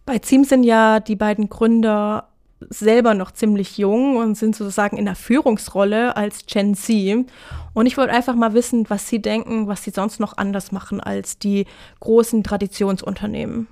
Bei 0.06 0.18
Ziem 0.18 0.44
sind 0.44 0.64
ja 0.64 1.00
die 1.00 1.16
beiden 1.16 1.48
Gründer 1.48 2.28
selber 2.70 3.14
noch 3.14 3.32
ziemlich 3.32 3.78
jung 3.78 4.16
und 4.16 4.36
sind 4.36 4.54
sozusagen 4.54 4.96
in 4.96 5.04
der 5.04 5.16
Führungsrolle 5.16 6.16
als 6.16 6.46
Gen 6.46 6.74
Z. 6.74 7.26
Und 7.74 7.86
ich 7.86 7.96
wollte 7.96 8.12
einfach 8.12 8.34
mal 8.34 8.54
wissen, 8.54 8.88
was 8.88 9.08
sie 9.08 9.20
denken, 9.20 9.66
was 9.66 9.82
sie 9.82 9.90
sonst 9.90 10.20
noch 10.20 10.36
anders 10.36 10.72
machen 10.72 11.00
als 11.00 11.38
die 11.38 11.66
großen 12.00 12.44
Traditionsunternehmen. 12.44 13.66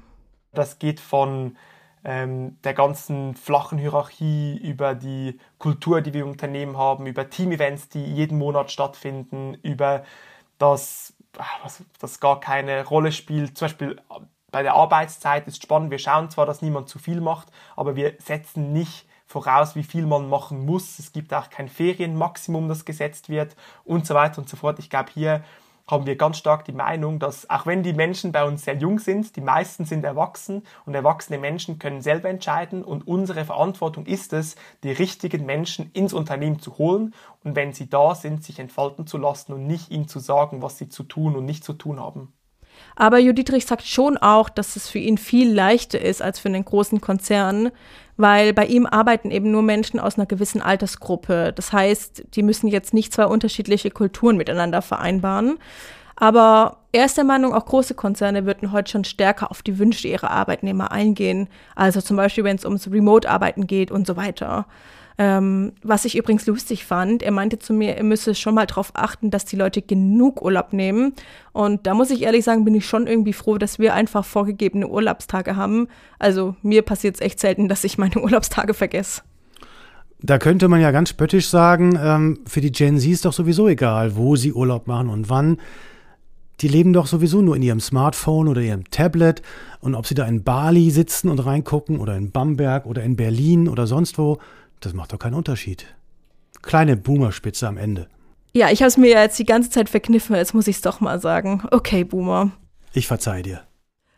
Das 0.53 0.79
geht 0.79 0.99
von 0.99 1.57
der 2.03 2.75
ganzen 2.75 3.35
flachen 3.35 3.77
Hierarchie, 3.77 4.57
über 4.57 4.95
die 4.95 5.39
Kultur, 5.59 6.01
die 6.01 6.15
wir 6.15 6.23
im 6.23 6.31
Unternehmen 6.31 6.79
haben, 6.79 7.07
über 7.07 7.29
Team-Events, 7.29 7.91
die 7.91 8.03
jeden 8.03 8.39
Monat 8.39 8.71
stattfinden, 8.71 9.55
über 9.63 10.05
das, 10.57 11.13
was, 11.63 11.83
das 11.99 12.19
gar 12.19 12.41
keine 12.41 12.87
Rolle 12.87 13.13
spielt. 13.13 13.59
Zum 13.59 13.67
Beispiel 13.67 14.01
bei 14.51 14.63
der 14.63 14.75
Arbeitszeit 14.75 15.47
ist 15.47 15.63
spannend. 15.63 15.91
Wir 15.91 15.99
schauen 15.99 16.31
zwar, 16.31 16.47
dass 16.47 16.63
niemand 16.63 16.89
zu 16.89 16.99
viel 16.99 17.21
macht, 17.21 17.49
aber 17.77 17.97
wir 17.97 18.15
setzen 18.19 18.73
nicht 18.73 19.07
voraus, 19.27 19.77
wie 19.77 19.85
viel 19.85 20.07
man 20.07 20.29
machen 20.29 20.65
muss. 20.65 20.99
Es 20.99 21.13
gibt 21.13 21.33
auch 21.33 21.51
kein 21.51 21.69
Ferienmaximum, 21.69 22.69
das 22.69 22.85
gesetzt 22.85 23.29
wird 23.29 23.55
und 23.85 24.07
so 24.07 24.15
weiter 24.15 24.39
und 24.39 24.49
so 24.49 24.57
fort. 24.57 24.79
Ich 24.79 24.91
glaube, 24.91 25.11
hier 25.13 25.45
haben 25.87 26.07
wir 26.07 26.17
ganz 26.17 26.39
stark 26.39 26.65
die 26.65 26.73
Meinung, 26.73 27.19
dass 27.19 27.49
auch 27.51 27.67
wenn 27.67 27.83
die 27.83 27.93
Menschen 27.93 28.33
bei 28.33 28.45
uns 28.45 28.65
sehr 28.65 28.77
jung 28.77 28.99
sind, 28.99 29.37
die 29.37 29.41
meisten 29.41 29.85
sind 29.85 30.05
erwachsen 30.05 30.63
und 30.87 30.95
erwachsene 30.95 31.39
Menschen 31.39 31.79
können 31.79 32.03
selber 32.03 32.29
entscheiden 32.29 32.85
und 32.85 33.07
unsere 33.07 33.45
Verantwortung 33.45 34.07
ist 34.07 34.33
es, 34.33 34.57
die 34.83 34.93
richtigen 34.93 35.47
Menschen 35.47 35.91
ins 35.93 36.13
Unternehmen 36.13 36.61
zu 36.61 36.79
holen 36.79 37.15
und 37.45 37.57
wenn 37.57 37.73
sie 37.73 37.89
da 37.89 38.15
sind, 38.15 38.45
sich 38.45 38.59
entfalten 38.59 39.07
zu 39.07 39.19
lassen 39.19 39.53
und 39.53 39.67
nicht 39.67 39.91
ihnen 39.91 40.09
zu 40.09 40.19
sagen, 40.19 40.63
was 40.63 40.79
sie 40.79 40.89
zu 40.89 41.03
tun 41.03 41.37
und 41.37 41.45
nicht 41.45 41.65
zu 41.65 41.73
tun 41.73 42.01
haben. 42.01 42.33
Aber 43.01 43.19
Judith 43.19 43.67
sagt 43.67 43.87
schon 43.87 44.19
auch, 44.19 44.51
dass 44.51 44.77
es 44.77 44.87
für 44.87 44.99
ihn 44.99 45.17
viel 45.17 45.51
leichter 45.51 45.99
ist 45.99 46.21
als 46.21 46.39
für 46.39 46.49
einen 46.49 46.67
großen 46.67 47.01
Konzern, 47.01 47.71
weil 48.19 48.53
bei 48.53 48.67
ihm 48.67 48.85
arbeiten 48.85 49.31
eben 49.31 49.51
nur 49.51 49.63
Menschen 49.63 49.99
aus 49.99 50.19
einer 50.19 50.27
gewissen 50.27 50.61
Altersgruppe. 50.61 51.55
Das 51.57 51.73
heißt, 51.73 52.25
die 52.35 52.43
müssen 52.43 52.69
jetzt 52.69 52.93
nicht 52.93 53.15
zwei 53.15 53.25
unterschiedliche 53.25 53.91
Kulturen 53.91 54.37
miteinander 54.37 54.83
vereinbaren. 54.83 55.57
Aber 56.15 56.77
er 56.93 57.07
ist 57.07 57.17
der 57.17 57.25
Meinung, 57.25 57.55
auch 57.55 57.65
große 57.65 57.95
Konzerne 57.95 58.45
würden 58.45 58.71
heute 58.71 58.91
schon 58.91 59.05
stärker 59.05 59.51
auf 59.51 59.63
die 59.63 59.79
Wünsche 59.79 60.07
ihrer 60.07 60.31
Arbeitnehmer 60.31 60.93
eingehen. 60.93 61.49
Also 61.75 62.03
zum 62.03 62.19
Beispiel, 62.19 62.45
wenn 62.45 62.57
es 62.57 62.67
ums 62.67 62.91
Remote-Arbeiten 62.91 63.67
geht 63.67 63.91
und 63.91 64.07
so 64.07 64.17
weiter. 64.17 64.67
Ähm, 65.19 65.73
was 65.83 66.05
ich 66.05 66.17
übrigens 66.17 66.47
lustig 66.47 66.85
fand, 66.85 67.23
er 67.23 67.33
meinte 67.33 67.59
zu 67.59 67.73
mir, 67.73 67.97
er 67.97 68.05
müsse 68.05 68.35
schon 68.35 68.55
mal 68.55 68.67
darauf 68.67 68.93
achten, 68.95 69.31
dass 69.31 69.45
die 69.45 69.57
Leute 69.57 69.83
genug 69.83 70.43
Urlaub 70.43 70.73
nehmen. 70.73 71.13
Und 71.53 71.87
da 71.87 71.95
muss 71.95 72.11
ich 72.11 72.23
ehrlich 72.23 72.45
sagen, 72.45 72.65
bin 72.65 72.75
ich 72.75 72.87
schon 72.87 73.07
irgendwie 73.07 73.33
froh, 73.33 73.59
dass 73.59 73.79
wir 73.79 73.95
einfach 73.95 74.25
vorgegebene 74.25 74.89
Urlaubstage 74.89 75.57
haben. 75.57 75.89
Also 76.19 76.57
mir 76.63 76.83
passiert 76.83 77.17
es 77.17 77.21
echt 77.21 77.41
selten, 77.41 77.69
dass 77.69 77.85
ich 77.85 77.99
meine 77.99 78.17
Urlaubstage 78.23 78.75
vergesse. 78.75 79.23
Da 80.23 80.39
könnte 80.39 80.69
man 80.69 80.81
ja 80.81 80.91
ganz 80.91 81.09
spöttisch 81.09 81.49
sagen, 81.49 81.99
ähm, 82.03 82.41
für 82.47 82.61
die 82.61 82.73
Gen 82.73 82.99
Z 82.99 83.11
ist 83.11 83.25
doch 83.25 83.33
sowieso 83.33 83.69
egal, 83.69 84.17
wo 84.17 84.37
sie 84.37 84.53
Urlaub 84.53 84.87
machen 84.87 85.09
und 85.09 85.31
wann. 85.31 85.59
Die 86.61 86.69
leben 86.69 86.93
doch 86.93 87.07
sowieso 87.07 87.41
nur 87.41 87.57
in 87.57 87.63
ihrem 87.63 87.81
Smartphone 87.81 88.47
oder 88.47 88.61
ihrem 88.61 88.85
Tablet. 88.91 89.41
Und 89.81 89.95
ob 89.95 90.07
sie 90.07 90.15
da 90.15 90.27
in 90.27 90.45
Bali 90.45 90.91
sitzen 90.91 91.31
und 91.31 91.39
reingucken 91.39 91.99
oder 91.99 92.17
in 92.17 92.33
Bamberg 92.33 92.85
oder 92.85 93.03
in 93.03 93.17
Berlin 93.17 93.67
oder 93.67 93.87
sonst 93.87 94.19
wo, 94.19 94.39
das 94.81 94.95
macht 94.95 95.13
doch 95.13 95.19
keinen 95.19 95.35
Unterschied. 95.35 95.87
Kleine 96.63 96.97
Boomerspitze 96.97 97.69
am 97.69 97.77
Ende. 97.77 98.09
Ja, 98.53 98.71
ich 98.71 98.81
habe 98.81 98.89
es 98.89 98.97
mir 98.97 99.11
ja 99.11 99.23
jetzt 99.23 99.39
die 99.39 99.47
ganze 99.47 99.71
Zeit 99.71 99.89
verkniffen, 99.89 100.35
jetzt 100.37 100.55
muss 100.55 100.67
ich 100.67 100.77
es 100.77 100.83
doch 100.83 101.01
mal 101.01 101.21
sagen. 101.21 101.63
Okay, 101.71 102.05
Boomer. 102.05 102.51
Ich 102.93 103.07
verzeih 103.07 103.43
dir. 103.43 103.63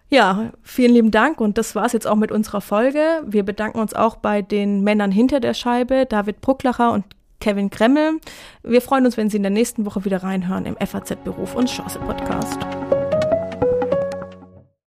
Ja, 0.09 0.53
vielen 0.63 0.93
lieben 0.93 1.11
Dank 1.11 1.41
und 1.41 1.57
das 1.57 1.75
war's 1.75 1.93
jetzt 1.93 2.07
auch 2.07 2.17
mit 2.17 2.31
unserer 2.31 2.61
Folge. 2.61 3.23
Wir 3.27 3.45
bedanken 3.45 3.79
uns 3.79 3.95
auch 3.95 4.17
bei 4.17 4.43
den 4.43 4.83
Männern 4.83 5.11
hinter 5.11 5.41
der 5.41 5.55
Scheibe, 5.55 6.07
David 6.07 6.41
Brucklacher 6.41 6.93
und 6.93 7.05
Kevin 7.41 7.71
Kremmel. 7.71 8.21
Wir 8.63 8.83
freuen 8.83 9.07
uns, 9.07 9.17
wenn 9.17 9.31
Sie 9.31 9.39
in 9.39 9.43
der 9.43 9.51
nächsten 9.51 9.87
Woche 9.87 10.05
wieder 10.05 10.23
reinhören 10.23 10.67
im 10.67 10.77
FAZ 10.77 11.17
Beruf 11.25 11.55
und 11.55 11.69
Chance 11.69 11.99
Podcast. 11.99 12.59